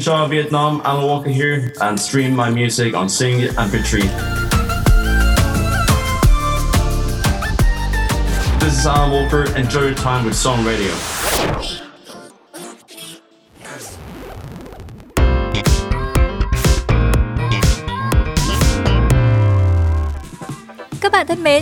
Chào 0.00 0.28
Vietnam, 0.28 0.80
Alan 0.84 1.06
Walker 1.06 1.30
here, 1.30 1.72
and 1.80 1.98
stream 1.98 2.36
my 2.36 2.50
music 2.50 2.94
on 2.94 3.08
Sing 3.08 3.40
MP3. 3.40 4.02
This 8.60 8.78
is 8.78 8.86
Alan 8.86 9.10
Walker. 9.10 9.44
Enjoy 9.56 9.86
your 9.86 9.94
time 9.94 10.24
with 10.24 10.36
Song 10.36 10.64
Radio. 10.64 11.17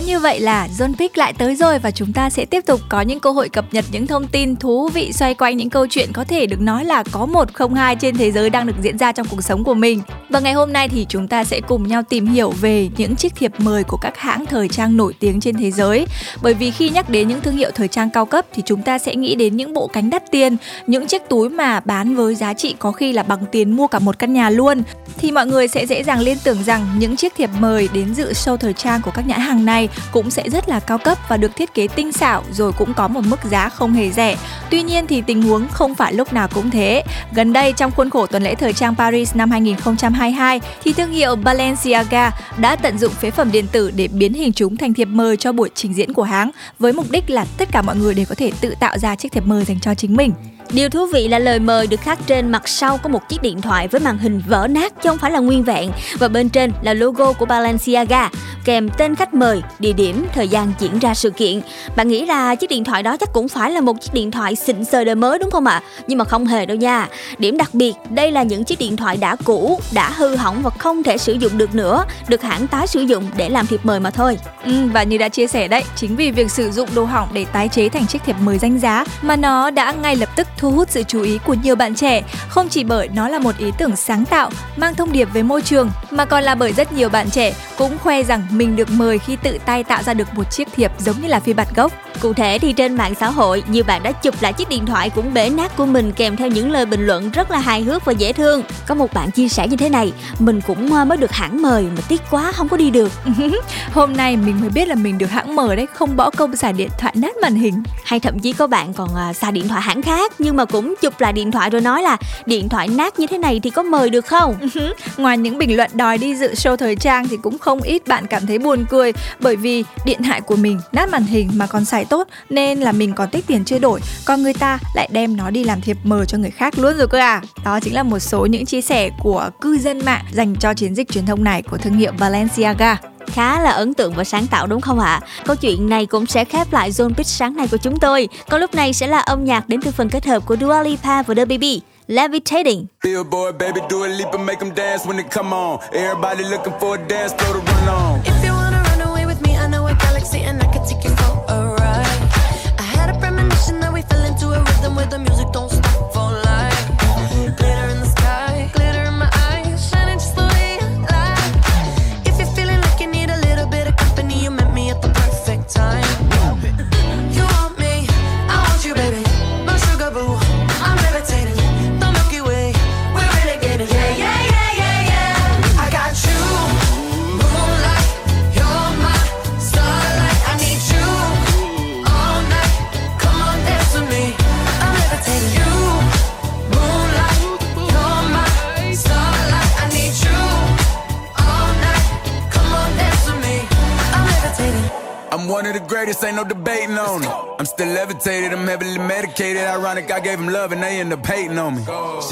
Như 0.05 0.19
vậy 0.19 0.39
là 0.39 0.67
Zone 0.77 0.95
Pick 0.95 1.17
lại 1.17 1.33
tới 1.33 1.55
rồi 1.55 1.79
và 1.79 1.91
chúng 1.91 2.13
ta 2.13 2.29
sẽ 2.29 2.45
tiếp 2.45 2.65
tục 2.65 2.81
có 2.89 3.01
những 3.01 3.19
cơ 3.19 3.31
hội 3.31 3.49
cập 3.49 3.65
nhật 3.73 3.85
những 3.91 4.07
thông 4.07 4.27
tin 4.27 4.55
thú 4.55 4.89
vị 4.89 5.13
xoay 5.13 5.33
quanh 5.33 5.57
những 5.57 5.69
câu 5.69 5.87
chuyện 5.89 6.09
có 6.13 6.23
thể 6.23 6.45
được 6.45 6.61
nói 6.61 6.85
là 6.85 7.03
có 7.11 7.25
một 7.25 7.53
không 7.53 7.73
hai 7.73 7.95
trên 7.95 8.17
thế 8.17 8.31
giới 8.31 8.49
đang 8.49 8.67
được 8.67 8.73
diễn 8.81 8.97
ra 8.97 9.11
trong 9.11 9.27
cuộc 9.29 9.41
sống 9.41 9.63
của 9.63 9.73
mình. 9.73 10.01
Và 10.29 10.39
ngày 10.39 10.53
hôm 10.53 10.73
nay 10.73 10.89
thì 10.89 11.05
chúng 11.09 11.27
ta 11.27 11.43
sẽ 11.43 11.61
cùng 11.67 11.87
nhau 11.87 12.01
tìm 12.09 12.25
hiểu 12.25 12.49
về 12.49 12.89
những 12.97 13.15
chiếc 13.15 13.35
thiệp 13.35 13.51
mời 13.57 13.83
của 13.83 13.97
các 13.97 14.17
hãng 14.17 14.45
thời 14.45 14.67
trang 14.67 14.97
nổi 14.97 15.13
tiếng 15.19 15.39
trên 15.39 15.57
thế 15.57 15.71
giới. 15.71 16.05
Bởi 16.41 16.53
vì 16.53 16.71
khi 16.71 16.89
nhắc 16.89 17.09
đến 17.09 17.27
những 17.27 17.41
thương 17.41 17.57
hiệu 17.57 17.71
thời 17.75 17.87
trang 17.87 18.09
cao 18.09 18.25
cấp 18.25 18.45
thì 18.53 18.63
chúng 18.65 18.81
ta 18.81 18.99
sẽ 18.99 19.15
nghĩ 19.15 19.35
đến 19.35 19.57
những 19.57 19.73
bộ 19.73 19.87
cánh 19.87 20.09
đắt 20.09 20.31
tiền, 20.31 20.57
những 20.87 21.07
chiếc 21.07 21.29
túi 21.29 21.49
mà 21.49 21.79
bán 21.79 22.15
với 22.15 22.35
giá 22.35 22.53
trị 22.53 22.75
có 22.79 22.91
khi 22.91 23.13
là 23.13 23.23
bằng 23.23 23.45
tiền 23.51 23.71
mua 23.71 23.87
cả 23.87 23.99
một 23.99 24.19
căn 24.19 24.33
nhà 24.33 24.49
luôn. 24.49 24.83
Thì 25.17 25.31
mọi 25.31 25.47
người 25.47 25.67
sẽ 25.67 25.85
dễ 25.85 26.03
dàng 26.03 26.19
liên 26.19 26.37
tưởng 26.43 26.63
rằng 26.63 26.87
những 26.99 27.15
chiếc 27.15 27.35
thiệp 27.35 27.49
mời 27.59 27.89
đến 27.93 28.13
dự 28.15 28.33
show 28.33 28.57
thời 28.57 28.73
trang 28.73 29.01
của 29.01 29.11
các 29.11 29.27
nhãn 29.27 29.39
hàng 29.39 29.65
này 29.65 29.86
cũng 30.11 30.31
sẽ 30.31 30.49
rất 30.49 30.69
là 30.69 30.79
cao 30.79 30.97
cấp 30.97 31.17
và 31.27 31.37
được 31.37 31.55
thiết 31.55 31.73
kế 31.73 31.87
tinh 31.87 32.11
xảo 32.11 32.43
rồi 32.51 32.71
cũng 32.71 32.93
có 32.93 33.07
một 33.07 33.21
mức 33.27 33.43
giá 33.43 33.69
không 33.69 33.93
hề 33.93 34.11
rẻ. 34.11 34.37
Tuy 34.69 34.83
nhiên 34.83 35.07
thì 35.07 35.21
tình 35.21 35.41
huống 35.41 35.67
không 35.67 35.95
phải 35.95 36.13
lúc 36.13 36.33
nào 36.33 36.47
cũng 36.53 36.69
thế. 36.69 37.03
Gần 37.33 37.53
đây 37.53 37.73
trong 37.73 37.91
khuôn 37.91 38.09
khổ 38.09 38.25
tuần 38.25 38.43
lễ 38.43 38.55
thời 38.55 38.73
trang 38.73 38.95
Paris 38.95 39.35
năm 39.35 39.51
2022 39.51 40.61
thì 40.83 40.93
thương 40.93 41.11
hiệu 41.11 41.35
Balenciaga 41.35 42.31
đã 42.57 42.75
tận 42.75 42.97
dụng 42.97 43.13
phế 43.13 43.31
phẩm 43.31 43.51
điện 43.51 43.67
tử 43.71 43.91
để 43.95 44.07
biến 44.07 44.33
hình 44.33 44.53
chúng 44.53 44.77
thành 44.77 44.93
thiệp 44.93 45.07
mời 45.07 45.37
cho 45.37 45.51
buổi 45.51 45.69
trình 45.75 45.93
diễn 45.93 46.13
của 46.13 46.23
hãng, 46.23 46.51
với 46.79 46.93
mục 46.93 47.11
đích 47.11 47.29
là 47.29 47.45
tất 47.57 47.69
cả 47.71 47.81
mọi 47.81 47.95
người 47.95 48.13
đều 48.13 48.25
có 48.25 48.35
thể 48.35 48.51
tự 48.61 48.75
tạo 48.79 48.97
ra 48.97 49.15
chiếc 49.15 49.31
thiệp 49.31 49.43
mời 49.45 49.65
dành 49.65 49.79
cho 49.79 49.93
chính 49.95 50.15
mình. 50.15 50.31
Điều 50.71 50.89
thú 50.89 51.05
vị 51.05 51.27
là 51.27 51.39
lời 51.39 51.59
mời 51.59 51.87
được 51.87 52.01
khắc 52.01 52.19
trên 52.27 52.51
mặt 52.51 52.67
sau 52.67 52.97
có 52.97 53.09
một 53.09 53.29
chiếc 53.29 53.41
điện 53.41 53.61
thoại 53.61 53.87
với 53.87 54.01
màn 54.01 54.17
hình 54.17 54.41
vỡ 54.47 54.67
nát 54.69 54.93
chứ 55.03 55.09
không 55.09 55.17
phải 55.17 55.31
là 55.31 55.39
nguyên 55.39 55.63
vẹn 55.63 55.91
và 56.19 56.27
bên 56.27 56.49
trên 56.49 56.71
là 56.81 56.93
logo 56.93 57.33
của 57.33 57.45
Balenciaga 57.45 58.29
kèm 58.65 58.89
tên 58.97 59.15
khách 59.15 59.33
mời, 59.33 59.61
địa 59.79 59.93
điểm, 59.93 60.25
thời 60.33 60.47
gian 60.47 60.73
diễn 60.79 60.99
ra 60.99 61.13
sự 61.13 61.29
kiện. 61.29 61.61
Bạn 61.95 62.07
nghĩ 62.07 62.25
là 62.25 62.55
chiếc 62.55 62.69
điện 62.69 62.83
thoại 62.83 63.03
đó 63.03 63.17
chắc 63.17 63.33
cũng 63.33 63.47
phải 63.47 63.71
là 63.71 63.81
một 63.81 64.01
chiếc 64.01 64.13
điện 64.13 64.31
thoại 64.31 64.55
xịn 64.55 64.85
sờ 64.85 65.03
đời 65.03 65.15
mới 65.15 65.39
đúng 65.39 65.51
không 65.51 65.65
ạ? 65.65 65.81
Nhưng 66.07 66.17
mà 66.17 66.25
không 66.25 66.45
hề 66.45 66.65
đâu 66.65 66.77
nha. 66.77 67.07
Điểm 67.37 67.57
đặc 67.57 67.73
biệt, 67.73 67.93
đây 68.09 68.31
là 68.31 68.43
những 68.43 68.63
chiếc 68.63 68.79
điện 68.79 68.97
thoại 68.97 69.17
đã 69.17 69.35
cũ, 69.43 69.79
đã 69.93 70.09
hư 70.09 70.35
hỏng 70.35 70.61
và 70.63 70.69
không 70.69 71.03
thể 71.03 71.17
sử 71.17 71.33
dụng 71.33 71.57
được 71.57 71.75
nữa, 71.75 72.05
được 72.27 72.41
hãng 72.41 72.67
tái 72.67 72.87
sử 72.87 73.01
dụng 73.01 73.23
để 73.37 73.49
làm 73.49 73.67
thiệp 73.67 73.79
mời 73.85 73.99
mà 73.99 74.11
thôi. 74.11 74.39
Ừ, 74.63 74.71
và 74.93 75.03
như 75.03 75.17
đã 75.17 75.29
chia 75.29 75.47
sẻ 75.47 75.67
đấy, 75.67 75.83
chính 75.95 76.15
vì 76.15 76.31
việc 76.31 76.51
sử 76.51 76.71
dụng 76.71 76.89
đồ 76.95 77.05
hỏng 77.05 77.29
để 77.33 77.45
tái 77.45 77.67
chế 77.67 77.89
thành 77.89 78.07
chiếc 78.07 78.23
thiệp 78.25 78.35
mời 78.41 78.57
danh 78.57 78.79
giá 78.79 79.05
mà 79.21 79.35
nó 79.35 79.69
đã 79.69 79.91
ngay 79.91 80.15
lập 80.15 80.29
tức 80.35 80.47
thu 80.57 80.71
hút 80.71 80.89
sự 80.91 81.03
chú 81.03 81.21
ý 81.21 81.39
của 81.45 81.55
nhiều 81.63 81.75
bạn 81.75 81.95
trẻ, 81.95 82.23
không 82.49 82.69
chỉ 82.69 82.83
bởi 82.83 83.09
nó 83.13 83.27
là 83.27 83.39
một 83.39 83.57
ý 83.57 83.71
tưởng 83.77 83.95
sáng 83.95 84.25
tạo, 84.25 84.49
mang 84.77 84.95
thông 84.95 85.11
điệp 85.11 85.27
về 85.33 85.43
môi 85.43 85.61
trường, 85.61 85.89
mà 86.11 86.25
còn 86.25 86.43
là 86.43 86.55
bởi 86.55 86.73
rất 86.73 86.91
nhiều 86.91 87.09
bạn 87.09 87.29
trẻ 87.29 87.53
cũng 87.77 87.97
khoe 87.97 88.23
rằng 88.23 88.47
mình 88.51 88.75
được 88.75 88.89
mời 88.91 89.19
khi 89.19 89.35
tự 89.43 89.57
tay 89.65 89.83
tạo 89.83 90.03
ra 90.03 90.13
được 90.13 90.33
một 90.33 90.51
chiếc 90.51 90.67
thiệp 90.75 90.91
giống 90.99 91.21
như 91.21 91.27
là 91.27 91.39
phiên 91.39 91.55
bản 91.55 91.67
gốc. 91.75 91.91
Cụ 92.21 92.33
thể 92.33 92.59
thì 92.59 92.73
trên 92.73 92.95
mạng 92.95 93.15
xã 93.19 93.29
hội, 93.29 93.63
nhiều 93.67 93.83
bạn 93.83 94.03
đã 94.03 94.11
chụp 94.11 94.35
lại 94.41 94.53
chiếc 94.53 94.69
điện 94.69 94.85
thoại 94.85 95.09
cũng 95.09 95.33
bể 95.33 95.49
nát 95.49 95.77
của 95.77 95.85
mình 95.85 96.11
kèm 96.11 96.35
theo 96.35 96.47
những 96.47 96.71
lời 96.71 96.85
bình 96.85 97.05
luận 97.05 97.31
rất 97.31 97.51
là 97.51 97.59
hài 97.59 97.81
hước 97.81 98.05
và 98.05 98.13
dễ 98.13 98.33
thương. 98.33 98.63
Có 98.87 98.95
một 98.95 99.13
bạn 99.13 99.31
chia 99.31 99.49
sẻ 99.49 99.67
như 99.67 99.77
thế 99.77 99.89
này, 99.89 100.13
mình 100.39 100.61
cũng 100.67 100.93
ờ, 100.93 101.05
mới 101.05 101.17
được 101.17 101.31
hãng 101.31 101.61
mời 101.61 101.83
mà 101.83 102.01
tiếc 102.07 102.21
quá 102.31 102.51
không 102.51 102.69
có 102.69 102.77
đi 102.77 102.89
được. 102.89 103.11
Hôm 103.93 104.13
nay 104.13 104.37
mình 104.37 104.61
mới 104.61 104.69
biết 104.69 104.87
là 104.87 104.95
mình 104.95 105.17
được 105.17 105.29
hãng 105.29 105.55
mời 105.55 105.75
đấy, 105.75 105.87
không 105.93 106.15
bỏ 106.15 106.29
công 106.29 106.55
xài 106.55 106.73
điện 106.73 106.89
thoại 106.97 107.13
nát 107.17 107.37
màn 107.41 107.55
hình. 107.55 107.83
Hay 108.03 108.19
thậm 108.19 108.39
chí 108.39 108.53
có 108.53 108.67
bạn 108.67 108.93
còn 108.93 109.15
à, 109.15 109.33
xài 109.33 109.51
điện 109.51 109.67
thoại 109.67 109.81
hãng 109.81 110.01
khác 110.01 110.39
nhưng 110.47 110.55
mà 110.55 110.65
cũng 110.65 110.95
chụp 111.01 111.13
lại 111.19 111.33
điện 111.33 111.51
thoại 111.51 111.69
rồi 111.69 111.81
nói 111.81 112.03
là 112.03 112.17
điện 112.45 112.69
thoại 112.69 112.87
nát 112.87 113.19
như 113.19 113.27
thế 113.27 113.37
này 113.37 113.59
thì 113.63 113.69
có 113.69 113.83
mời 113.83 114.09
được 114.09 114.25
không? 114.25 114.55
Ừ 114.73 114.93
ngoài 115.17 115.37
những 115.37 115.57
bình 115.57 115.77
luận 115.77 115.91
đòi 115.93 116.17
đi 116.17 116.35
dự 116.35 116.53
show 116.53 116.75
thời 116.75 116.95
trang 116.95 117.27
thì 117.27 117.37
cũng 117.37 117.57
không 117.57 117.81
ít 117.81 118.07
bạn 118.07 118.27
cảm 118.27 118.47
thấy 118.47 118.59
buồn 118.59 118.85
cười. 118.89 119.13
Bởi 119.39 119.55
vì 119.55 119.83
điện 120.05 120.23
thoại 120.23 120.41
của 120.41 120.55
mình 120.55 120.79
nát 120.91 121.09
màn 121.09 121.23
hình 121.23 121.49
mà 121.53 121.67
còn 121.67 121.85
xài 121.85 122.05
tốt 122.05 122.27
nên 122.49 122.79
là 122.79 122.91
mình 122.91 123.13
còn 123.13 123.29
tích 123.29 123.47
tiền 123.47 123.63
chưa 123.65 123.79
đổi. 123.79 123.99
Còn 124.25 124.43
người 124.43 124.53
ta 124.53 124.79
lại 124.95 125.09
đem 125.11 125.37
nó 125.37 125.49
đi 125.49 125.63
làm 125.63 125.81
thiệp 125.81 125.97
mời 126.03 126.25
cho 126.25 126.37
người 126.37 126.51
khác 126.51 126.79
luôn 126.79 126.97
rồi 126.97 127.07
cơ 127.07 127.17
à. 127.17 127.41
Đó 127.65 127.79
chính 127.79 127.93
là 127.93 128.03
một 128.03 128.19
số 128.19 128.45
những 128.45 128.65
chia 128.65 128.81
sẻ 128.81 129.09
của 129.19 129.49
cư 129.61 129.77
dân 129.77 130.05
mạng 130.05 130.25
dành 130.33 130.55
cho 130.55 130.73
chiến 130.73 130.95
dịch 130.95 131.11
truyền 131.11 131.25
thông 131.25 131.43
này 131.43 131.61
của 131.61 131.77
thương 131.77 131.97
hiệu 131.97 132.11
Balenciaga 132.19 132.97
khá 133.27 133.61
là 133.61 133.71
ấn 133.71 133.93
tượng 133.93 134.13
và 134.13 134.23
sáng 134.23 134.47
tạo 134.47 134.67
đúng 134.67 134.81
không 134.81 134.99
ạ? 134.99 135.21
Câu 135.45 135.55
chuyện 135.55 135.89
này 135.89 136.05
cũng 136.05 136.25
sẽ 136.25 136.45
khép 136.45 136.73
lại 136.73 136.91
Zone 136.91 137.13
Pitch 137.13 137.27
sáng 137.27 137.55
nay 137.55 137.67
của 137.71 137.77
chúng 137.77 137.99
tôi. 137.99 138.29
Còn 138.49 138.61
lúc 138.61 138.75
này 138.75 138.93
sẽ 138.93 139.07
là 139.07 139.19
âm 139.19 139.45
nhạc 139.45 139.69
đến 139.69 139.81
từ 139.81 139.91
phần 139.91 140.09
kết 140.09 140.25
hợp 140.25 140.45
của 140.45 140.57
Dua 140.61 140.83
Lipa 140.83 141.21
và 141.21 141.33
The 141.33 141.45
Baby. 141.45 141.81
Levitating. 142.07 142.85
Billboard, 143.03 143.57
baby, 143.59 143.81
do 143.89 144.03
a 144.03 144.07
leap 144.07 144.31
and 144.31 144.47
make 144.47 144.59
them 144.59 144.71
dance 144.77 145.05
when 145.05 145.17
they 145.17 145.25
come 145.31 145.51
on. 145.51 145.79
Everybody 145.91 146.43
looking 146.43 146.73
for 146.79 146.97
a 146.97 147.05
dance 147.09 147.35
floor 147.37 147.53
to 147.53 147.61
run 147.71 147.87
on. 147.87 148.36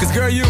Cause, 0.00 0.10
girl, 0.12 0.28
you. 0.28 0.44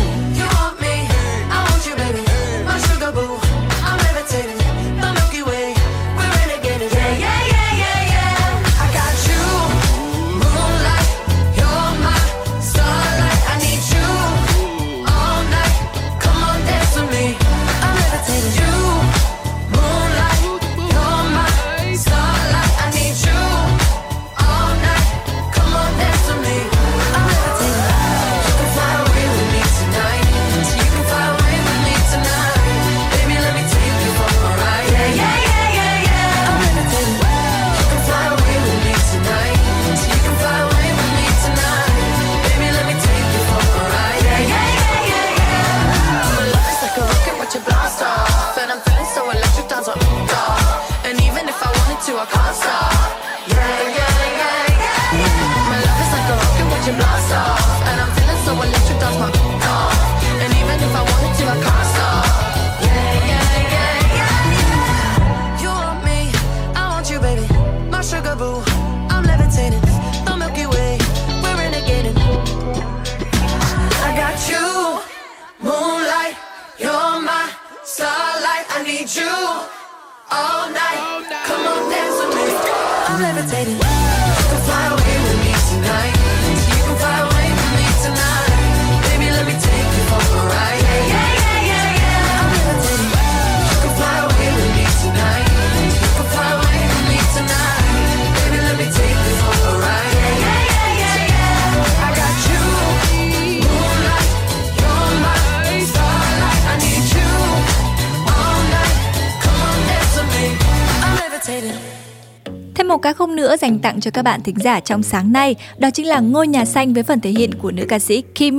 nữa 113.54 113.58
dành 113.60 113.78
tặng 113.78 114.00
cho 114.00 114.10
các 114.10 114.22
bạn 114.22 114.42
thính 114.42 114.56
giả 114.58 114.80
trong 114.80 115.02
sáng 115.02 115.32
nay, 115.32 115.54
đó 115.78 115.90
chính 115.90 116.06
là 116.06 116.20
Ngôi 116.20 116.48
nhà 116.48 116.64
xanh 116.64 116.94
với 116.94 117.02
phần 117.02 117.20
thể 117.20 117.30
hiện 117.30 117.54
của 117.54 117.70
nữ 117.70 117.84
ca 117.88 117.98
sĩ 117.98 118.22
Kim 118.34 118.56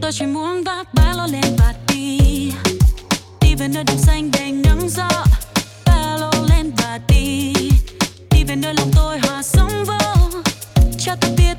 Tôi 0.00 0.12
chỉ 0.12 0.26
muốn 0.26 0.62
vác 0.64 0.94
ba 0.94 1.12
lô 1.16 1.26
lên 1.32 1.56
và 1.58 1.74
đi. 1.88 2.18
Đi 3.40 3.54
về 3.58 3.68
nơi 3.68 3.84
đêm 3.84 3.98
xanh 3.98 4.30
đầy 4.32 4.52
nắng 4.52 4.88
gió. 4.88 5.08
Ba 5.86 6.16
lô 6.20 6.30
lên 6.50 6.70
và 6.76 7.00
đi. 7.08 7.52
Đi 8.30 8.44
về 8.44 8.56
nơi 8.56 8.74
lòng 8.74 8.90
tôi 8.96 9.18
hòa 9.18 9.42
sống 9.42 9.84
vô. 9.86 9.94
Cho 10.98 11.14
tôi 11.20 11.30
biết 11.36 11.57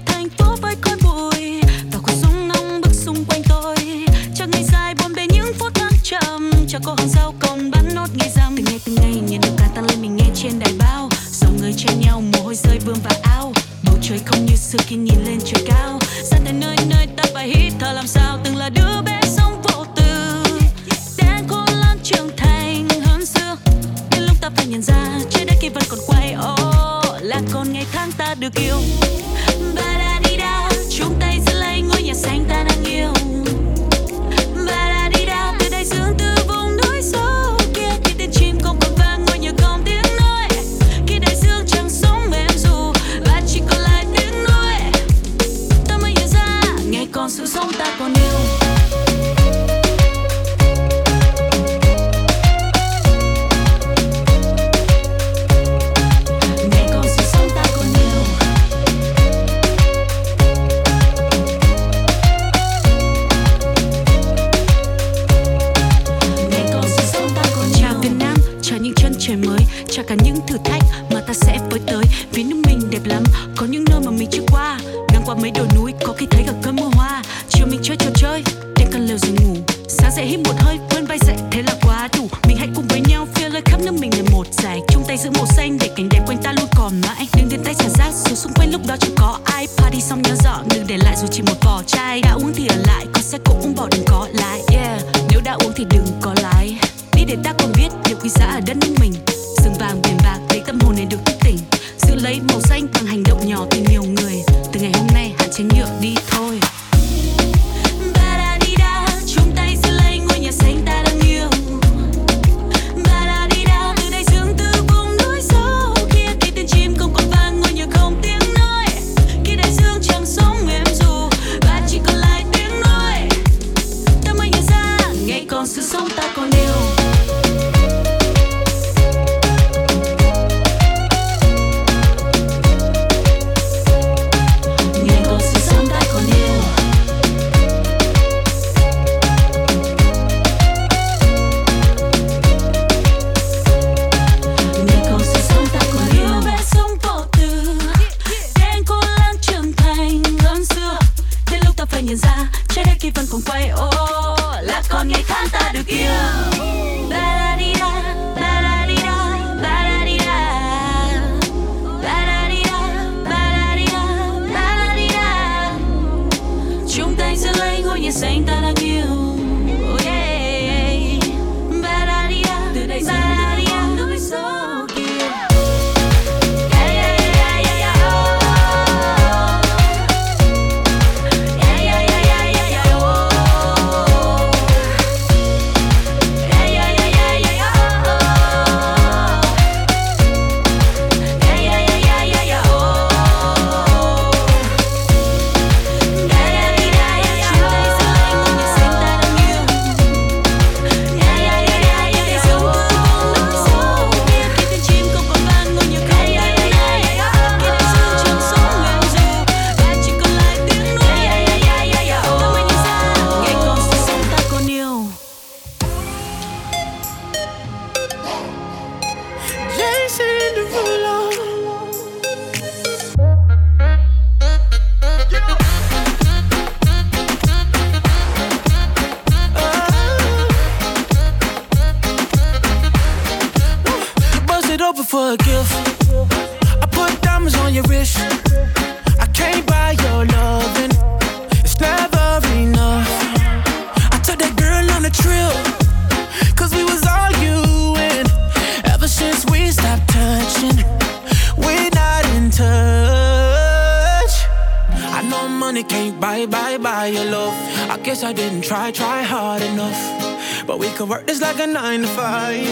can 261.00 261.08
work 261.08 261.26
this 261.26 261.40
like 261.40 261.58
a 261.60 261.66
nine 261.66 262.02
to 262.02 262.08
five. 262.08 262.68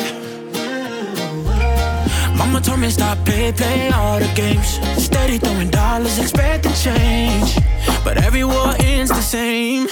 Mama 2.38 2.60
told 2.60 2.82
me 2.82 2.90
stop 2.90 3.18
play, 3.26 3.54
play 3.54 3.90
all 3.90 4.20
the 4.20 4.30
games. 4.36 4.80
Steady 5.02 5.38
throwing 5.38 5.70
dollars, 5.70 6.20
expecting 6.20 6.74
change. 6.74 7.56
But 8.04 8.18
every 8.18 8.44
war 8.44 8.76
ends 8.80 9.12
the 9.12 9.22
same. 9.22 9.88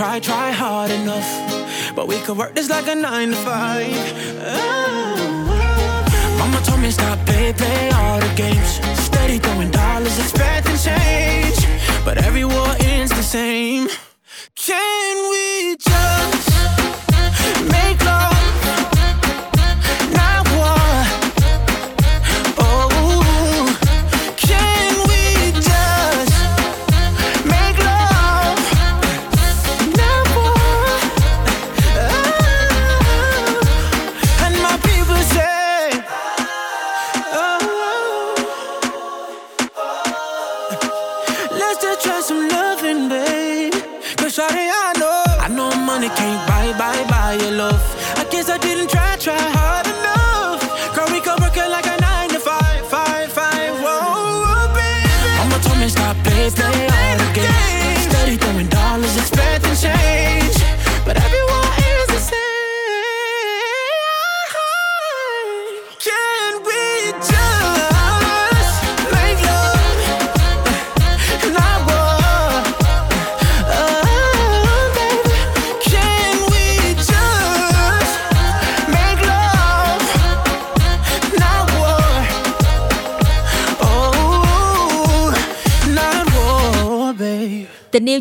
Try, 0.00 0.18
try 0.18 0.50
hard 0.50 0.90
enough. 0.90 1.30
But 1.94 2.08
we 2.08 2.18
could 2.20 2.38
work 2.38 2.54
this 2.54 2.70
like 2.70 2.88
a 2.88 2.94
nine 2.94 3.28
to 3.32 3.36
five. 3.36 3.92
Oh. 4.40 5.44
oh. 5.50 6.38
Mama 6.38 6.58
told 6.64 6.80
me 6.80 6.90
stop 6.90 7.18
play, 7.26 7.52
play 7.52 7.90
all 7.90 8.18
the 8.18 8.32
games. 8.34 8.70
Steady 8.98 9.36
throwing 9.38 9.70
dollars, 9.70 10.18
expecting 10.18 10.78
change. 10.78 11.58
But 12.02 12.16
every 12.16 12.46
war 12.46 12.70
ends 12.80 13.10
the 13.10 13.22
same. 13.22 13.88
Can 14.56 15.16
we 15.32 15.76
just 15.76 16.39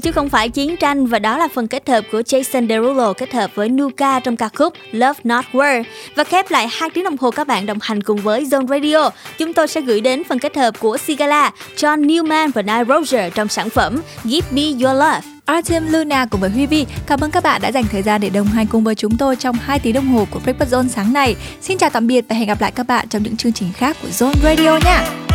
chứ 0.10 0.14
không 0.14 0.30
phải 0.30 0.50
chiến 0.50 0.78
tranh 0.78 1.06
và 1.06 1.20
đó 1.20 1.38
là 1.38 1.48
phần 1.54 1.68
kết 1.68 1.90
hợp 1.90 2.04
của 2.12 2.22
Jason 2.22 2.68
Derulo 2.68 3.14
kết 3.14 3.34
hợp 3.34 3.52
với 3.56 3.70
Nuka 3.70 4.20
trong 4.20 4.38
ca 4.38 4.50
khúc 4.50 4.74
Love 4.92 5.20
Not 5.24 5.46
War. 5.54 5.84
Và 6.16 6.24
khép 6.24 6.52
lại 6.52 6.68
hai 6.72 6.90
tiếng 6.90 7.04
đồng 7.04 7.18
hồ 7.18 7.32
các 7.32 7.48
bạn 7.48 7.66
đồng 7.66 7.78
hành 7.82 8.04
cùng 8.04 8.18
với 8.18 8.44
Zone 8.44 8.68
Radio. 8.68 9.10
Chúng 9.38 9.54
tôi 9.54 9.68
sẽ 9.68 9.82
gửi 9.82 10.02
đến 10.02 10.24
phần 10.24 10.40
kết 10.40 10.56
hợp 10.56 10.80
của 10.80 10.98
Sigala, 10.98 11.52
John 11.76 12.06
Newman 12.06 12.52
và 12.54 12.62
Nile 12.62 12.84
Roger 12.84 13.34
trong 13.34 13.48
sản 13.48 13.70
phẩm 13.70 14.02
Give 14.24 14.48
Me 14.52 14.62
Your 14.62 15.00
Love. 15.00 15.22
Artem 15.46 15.92
Luna 15.92 16.26
cùng 16.26 16.42
với 16.42 16.50
Huy 16.50 16.66
Vi. 16.66 16.86
Cảm 17.08 17.20
ơn 17.20 17.32
các 17.32 17.44
bạn 17.44 17.62
đã 17.62 17.72
dành 17.72 17.86
thời 17.92 18.02
gian 18.02 18.22
để 18.22 18.30
đồng 18.30 18.48
hành 18.48 18.68
cùng 18.68 18.84
với 18.84 18.96
chúng 18.96 19.18
tôi 19.18 19.36
trong 19.36 19.56
2 19.62 19.80
tiếng 19.80 19.94
đồng 19.94 20.08
hồ 20.08 20.28
của 20.32 20.40
Breakfast 20.46 20.70
Zone 20.70 20.88
sáng 20.88 21.14
nay. 21.14 21.36
Xin 21.62 21.78
chào 21.78 21.90
tạm 21.90 22.08
biệt 22.08 22.26
và 22.30 22.36
hẹn 22.36 22.48
gặp 22.48 22.62
lại 22.62 22.72
các 22.72 22.88
bạn 22.88 23.08
trong 23.08 23.24
những 23.24 23.38
chương 23.38 23.54
trình 23.54 23.70
khác 23.74 23.98
của 24.02 24.10
Zone 24.10 24.36
Radio 24.44 24.80
nha. 24.86 25.29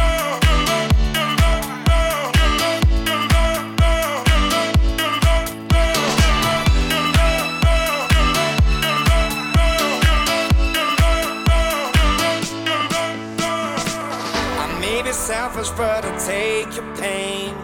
take 16.65 16.77
your 16.77 16.97
pain. 16.97 17.55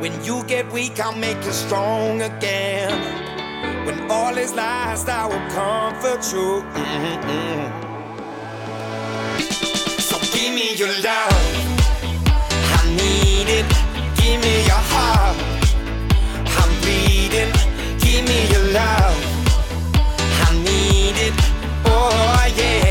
When 0.00 0.12
you 0.24 0.44
get 0.44 0.70
weak, 0.72 1.00
I'll 1.00 1.16
make 1.16 1.42
you 1.44 1.52
strong 1.52 2.22
again. 2.22 2.92
When 3.86 4.10
all 4.10 4.36
is 4.36 4.54
lost, 4.54 5.08
I 5.08 5.26
will 5.26 5.46
comfort 5.50 6.22
you. 6.32 6.62
Mm-hmm. 6.74 7.64
So 9.98 10.18
give 10.32 10.54
me 10.54 10.74
your 10.74 10.92
love, 11.02 11.44
I 12.78 12.82
need 13.00 13.48
it. 13.58 13.66
Give 14.18 14.40
me 14.40 14.54
your 14.70 14.82
heart, 14.92 15.36
I'm 16.58 16.70
bleeding. 16.82 17.52
Give 18.04 18.22
me 18.28 18.38
your 18.52 18.66
love, 18.72 19.18
I 20.46 20.50
need 20.68 21.16
it. 21.26 21.34
Oh 21.84 22.46
yeah. 22.56 22.83